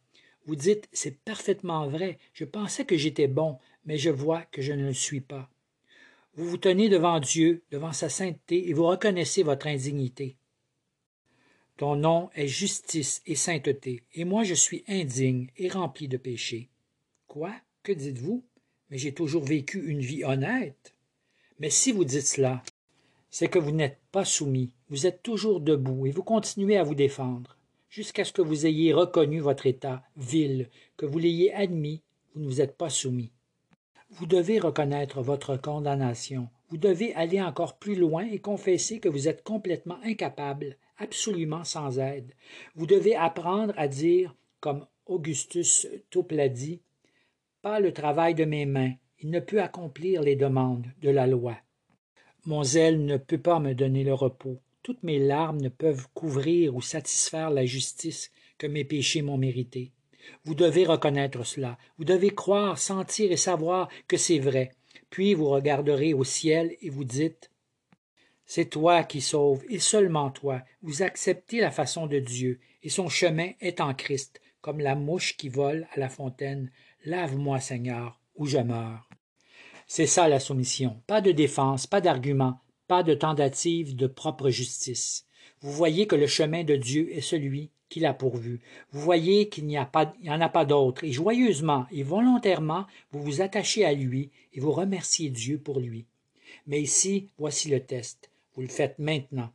Vous 0.46 0.56
dites 0.56 0.88
c'est 0.92 1.22
parfaitement 1.22 1.88
vrai. 1.88 2.18
Je 2.32 2.44
pensais 2.44 2.84
que 2.84 2.96
j'étais 2.96 3.28
bon, 3.28 3.58
mais 3.84 3.98
je 3.98 4.10
vois 4.10 4.42
que 4.42 4.62
je 4.62 4.72
ne 4.72 4.86
le 4.86 4.94
suis 4.94 5.20
pas. 5.20 5.50
Vous 6.36 6.48
vous 6.48 6.56
tenez 6.56 6.88
devant 6.88 7.20
Dieu, 7.20 7.62
devant 7.70 7.92
sa 7.92 8.08
sainteté, 8.08 8.68
et 8.68 8.72
vous 8.72 8.86
reconnaissez 8.86 9.44
votre 9.44 9.68
indignité. 9.68 10.36
Ton 11.76 11.96
nom 11.96 12.30
est 12.34 12.48
justice 12.48 13.22
et 13.26 13.36
sainteté, 13.36 14.02
et 14.14 14.24
moi 14.24 14.44
je 14.44 14.54
suis 14.54 14.84
indigne 14.88 15.48
et 15.56 15.68
rempli 15.68 16.08
de 16.08 16.16
péché. 16.16 16.70
Quoi? 17.26 17.52
Que 17.82 17.92
dites-vous? 17.92 18.44
Mais 18.90 18.98
j'ai 18.98 19.12
toujours 19.12 19.44
vécu 19.44 19.84
une 19.86 20.00
vie 20.00 20.24
honnête. 20.24 20.94
Mais 21.58 21.70
si 21.70 21.92
vous 21.92 22.04
dites 22.04 22.26
cela, 22.26 22.62
c'est 23.30 23.48
que 23.48 23.58
vous 23.58 23.72
n'êtes 23.72 23.98
pas 24.12 24.24
soumis, 24.24 24.70
vous 24.88 25.06
êtes 25.06 25.22
toujours 25.22 25.60
debout 25.60 26.06
et 26.06 26.10
vous 26.10 26.22
continuez 26.22 26.76
à 26.76 26.84
vous 26.84 26.94
défendre, 26.94 27.56
jusqu'à 27.88 28.24
ce 28.24 28.32
que 28.32 28.42
vous 28.42 28.66
ayez 28.66 28.92
reconnu 28.92 29.40
votre 29.40 29.66
état 29.66 30.04
vil, 30.16 30.68
que 30.96 31.06
vous 31.06 31.18
l'ayez 31.18 31.52
admis, 31.52 32.02
vous 32.34 32.42
ne 32.42 32.46
vous 32.46 32.60
êtes 32.60 32.76
pas 32.76 32.90
soumis. 32.90 33.30
Vous 34.16 34.26
devez 34.26 34.60
reconnaître 34.60 35.22
votre 35.22 35.56
condamnation, 35.56 36.48
vous 36.68 36.76
devez 36.76 37.12
aller 37.14 37.42
encore 37.42 37.78
plus 37.78 37.96
loin 37.96 38.24
et 38.24 38.38
confesser 38.38 39.00
que 39.00 39.08
vous 39.08 39.26
êtes 39.26 39.42
complètement 39.42 39.98
incapable, 40.04 40.76
absolument 40.98 41.64
sans 41.64 41.98
aide. 41.98 42.32
Vous 42.76 42.86
devez 42.86 43.16
apprendre 43.16 43.74
à 43.76 43.88
dire, 43.88 44.36
comme 44.60 44.86
Augustus 45.06 45.88
Toplady, 46.10 46.80
pas 47.60 47.80
le 47.80 47.92
travail 47.92 48.36
de 48.36 48.44
mes 48.44 48.66
mains, 48.66 48.92
il 49.18 49.30
ne 49.30 49.40
peut 49.40 49.60
accomplir 49.60 50.22
les 50.22 50.36
demandes 50.36 50.86
de 51.02 51.10
la 51.10 51.26
loi. 51.26 51.56
Mon 52.44 52.62
zèle 52.62 53.04
ne 53.04 53.16
peut 53.16 53.38
pas 53.38 53.58
me 53.58 53.74
donner 53.74 54.04
le 54.04 54.14
repos. 54.14 54.60
Toutes 54.84 55.02
mes 55.02 55.18
larmes 55.18 55.60
ne 55.60 55.70
peuvent 55.70 56.06
couvrir 56.14 56.76
ou 56.76 56.80
satisfaire 56.80 57.50
la 57.50 57.66
justice 57.66 58.30
que 58.58 58.68
mes 58.68 58.84
péchés 58.84 59.22
m'ont 59.22 59.38
méritée. 59.38 59.90
Vous 60.44 60.54
devez 60.54 60.86
reconnaître 60.86 61.44
cela. 61.44 61.78
Vous 61.98 62.04
devez 62.04 62.30
croire, 62.30 62.78
sentir 62.78 63.32
et 63.32 63.36
savoir 63.36 63.88
que 64.08 64.16
c'est 64.16 64.38
vrai. 64.38 64.72
Puis 65.10 65.34
vous 65.34 65.48
regarderez 65.48 66.14
au 66.14 66.24
ciel 66.24 66.76
et 66.80 66.90
vous 66.90 67.04
dites 67.04 67.50
C'est 68.46 68.70
toi 68.70 69.04
qui 69.04 69.20
sauves, 69.20 69.64
et 69.68 69.78
seulement 69.78 70.30
toi. 70.30 70.62
Vous 70.82 71.02
acceptez 71.02 71.60
la 71.60 71.70
façon 71.70 72.06
de 72.06 72.18
Dieu, 72.18 72.60
et 72.82 72.88
son 72.88 73.08
chemin 73.08 73.50
est 73.60 73.80
en 73.80 73.94
Christ, 73.94 74.40
comme 74.60 74.80
la 74.80 74.94
mouche 74.94 75.36
qui 75.36 75.48
vole 75.48 75.86
à 75.92 76.00
la 76.00 76.08
fontaine. 76.08 76.70
Lave-moi, 77.04 77.60
Seigneur, 77.60 78.20
ou 78.36 78.46
je 78.46 78.58
meurs. 78.58 79.08
C'est 79.86 80.06
ça 80.06 80.28
la 80.28 80.40
soumission. 80.40 81.00
Pas 81.06 81.20
de 81.20 81.32
défense, 81.32 81.86
pas 81.86 82.00
d'argument, 82.00 82.58
pas 82.88 83.02
de 83.02 83.14
tentative 83.14 83.96
de 83.96 84.06
propre 84.06 84.50
justice. 84.50 85.26
Vous 85.60 85.72
voyez 85.72 86.06
que 86.06 86.16
le 86.16 86.26
chemin 86.26 86.64
de 86.64 86.76
Dieu 86.76 87.14
est 87.14 87.20
celui 87.20 87.70
a 88.06 88.14
pourvu. 88.14 88.60
Vous 88.90 89.00
voyez 89.00 89.48
qu'il 89.48 89.66
n'y 89.66 89.78
en 89.78 90.40
a 90.40 90.48
pas 90.48 90.64
d'autre, 90.64 91.04
et 91.04 91.12
joyeusement 91.12 91.86
et 91.90 92.02
volontairement, 92.02 92.86
vous 93.12 93.22
vous 93.22 93.40
attachez 93.40 93.84
à 93.84 93.92
lui 93.92 94.30
et 94.52 94.60
vous 94.60 94.72
remerciez 94.72 95.30
Dieu 95.30 95.58
pour 95.58 95.80
lui. 95.80 96.06
Mais 96.66 96.80
ici, 96.80 97.28
voici 97.38 97.68
le 97.68 97.80
test. 97.80 98.30
Vous 98.54 98.62
le 98.62 98.68
faites 98.68 98.98
maintenant. 98.98 99.50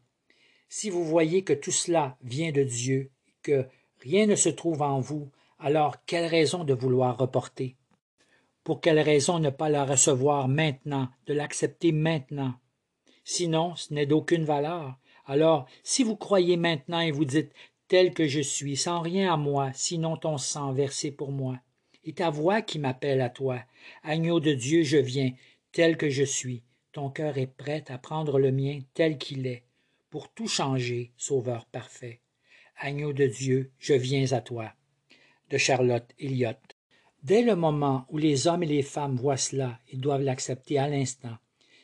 Si 0.70 0.90
vous 0.90 1.04
voyez 1.04 1.44
que 1.44 1.54
tout 1.54 1.72
cela 1.72 2.18
vient 2.24 2.52
de 2.52 2.64
Dieu, 2.64 3.10
que 3.42 3.66
rien 4.02 4.28
ne 4.28 4.36
se 4.36 4.50
trouve 4.50 4.82
en 4.82 5.00
vous, 5.00 5.30
alors 5.58 5.98
quelle 6.06 6.26
raison 6.26 6.64
de 6.64 6.74
vouloir 6.74 7.18
reporter? 7.18 7.76
Pour 8.64 8.82
quelle 8.82 9.00
raison 9.00 9.40
ne 9.40 9.50
pas 9.50 9.70
la 9.70 9.84
recevoir 9.84 10.48
maintenant, 10.48 11.10
de 11.26 11.34
l'accepter 11.34 11.92
maintenant? 11.92 12.54
Sinon, 13.24 13.76
ce 13.76 13.94
n'est 13.94 14.06
d'aucune 14.06 14.46
valeur. 14.46 14.98
Alors, 15.26 15.68
si 15.84 16.04
vous 16.04 16.16
croyez 16.16 16.58
maintenant 16.58 17.00
et 17.00 17.12
vous 17.12 17.26
dites 17.26 17.52
tel 17.90 18.14
que 18.14 18.28
je 18.28 18.40
suis, 18.40 18.78
sans 18.78 19.02
rien 19.02 19.34
à 19.34 19.38
moi, 19.38 19.72
sinon 19.74 20.16
ton 20.16 20.38
sang 20.38 20.72
versé 20.72 21.12
pour 21.12 21.32
moi, 21.32 21.60
et 22.06 22.14
ta 22.14 22.30
voix 22.30 22.62
qui 22.62 22.80
m'appelle 22.80 23.20
à 23.20 23.30
toi, 23.30 23.60
agneau 24.04 24.40
de 24.40 24.54
Dieu, 24.54 24.84
je 24.84 24.98
viens, 24.98 25.32
tel 25.74 25.98
que 25.98 26.10
je 26.10 26.24
suis, 26.24 26.64
ton 26.94 27.10
cœur 27.10 27.38
est 27.38 27.48
prêt 27.48 27.84
à 27.90 27.98
prendre 27.98 28.40
le 28.40 28.52
mien 28.52 28.80
tel 28.94 29.18
qu'il 29.18 29.46
est, 29.48 29.64
pour 30.10 30.30
tout 30.30 30.48
changer, 30.48 31.12
Sauveur 31.18 31.66
parfait. 31.66 32.22
Agneau 32.80 33.12
de 33.12 33.26
Dieu, 33.26 33.72
je 33.80 33.94
viens 33.94 34.32
à 34.32 34.40
toi 34.40 34.74
de 35.50 35.58
Charlotte 35.58 36.14
Elliott. 36.20 36.60
Dès 37.24 37.42
le 37.42 37.56
moment 37.56 38.06
où 38.10 38.18
les 38.18 38.48
hommes 38.48 38.64
et 38.64 38.68
les 38.68 38.84
femmes 38.84 39.16
voient 39.16 39.38
cela, 39.38 39.80
ils 39.92 40.00
doivent 40.00 40.22
l'accepter 40.22 40.78
à 40.78 40.88
l'instant. 40.88 41.38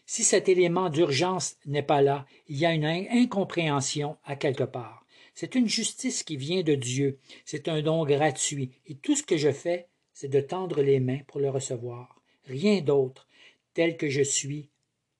Si 0.05 0.23
cet 0.23 0.47
élément 0.49 0.89
d'urgence 0.89 1.57
n'est 1.65 1.81
pas 1.81 2.01
là, 2.01 2.25
il 2.47 2.57
y 2.57 2.65
a 2.65 2.73
une 2.73 2.85
incompréhension 2.85 4.17
à 4.23 4.35
quelque 4.35 4.63
part. 4.63 5.04
C'est 5.35 5.55
une 5.55 5.67
justice 5.67 6.23
qui 6.23 6.37
vient 6.37 6.63
de 6.63 6.75
Dieu, 6.75 7.19
c'est 7.43 7.67
un 7.67 7.81
don 7.81 8.05
gratuit, 8.05 8.71
et 8.87 8.95
tout 8.95 9.17
ce 9.17 9.23
que 9.23 9.35
je 9.35 9.51
fais, 9.51 9.89
c'est 10.13 10.29
de 10.29 10.39
tendre 10.39 10.81
les 10.81 11.01
mains 11.01 11.19
pour 11.27 11.41
le 11.41 11.49
recevoir. 11.49 12.21
Rien 12.45 12.79
d'autre, 12.79 13.27
tel 13.73 13.97
que 13.97 14.09
je 14.09 14.21
suis, 14.21 14.69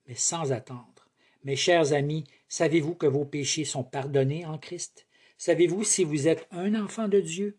mais 0.08 0.16
sans 0.16 0.54
attendre. 0.54 1.10
Mes 1.44 1.58
chers 1.58 1.92
amis, 1.92 2.24
savez-vous 2.48 2.96
que 2.96 3.08
vos 3.08 3.26
péchés 3.26 3.66
sont 3.66 3.84
pardonnés 3.84 4.46
en 4.46 4.58
Christ? 4.58 5.06
Savez-vous 5.38 5.84
si 5.84 6.06
vous 6.06 6.30
êtes 6.30 6.48
un 6.50 6.82
enfant 6.82 7.10
de 7.10 7.20
Dieu? 7.20 7.58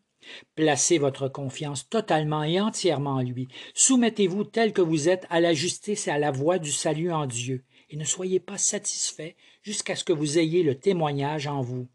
Placez 0.55 0.97
votre 0.97 1.29
confiance 1.29 1.89
totalement 1.91 2.43
et 2.43 2.59
entièrement 2.59 3.17
en 3.17 3.23
lui. 3.23 3.49
Soumettez-vous 3.75 4.45
tel 4.45 4.73
que 4.73 4.81
vous 4.81 5.11
êtes 5.11 5.27
à 5.29 5.41
la 5.41 5.53
justice 5.53 6.09
et 6.09 6.11
à 6.11 6.19
la 6.19 6.31
voie 6.31 6.59
du 6.59 6.73
salut 6.73 7.13
en 7.13 7.27
Dieu, 7.27 7.65
et 7.91 7.97
ne 7.97 8.05
soyez 8.05 8.41
pas 8.41 8.57
satisfait 8.57 9.37
jusqu'à 9.63 9.95
ce 9.95 10.05
que 10.05 10.15
vous 10.15 10.39
ayez 10.39 10.63
le 10.63 10.79
témoignage 10.79 11.47
en 11.47 11.61
vous. 11.61 11.87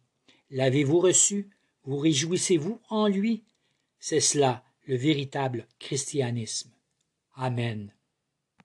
L'avez-vous 0.51 0.99
reçu? 0.99 1.49
Vous 1.85 1.97
réjouissez-vous 1.97 2.79
en 2.89 3.07
lui? 3.07 3.43
C'est 3.99 4.19
cela 4.19 4.63
le 4.85 4.97
véritable 4.97 5.65
christianisme. 5.79 6.71
Amen. 7.35 7.93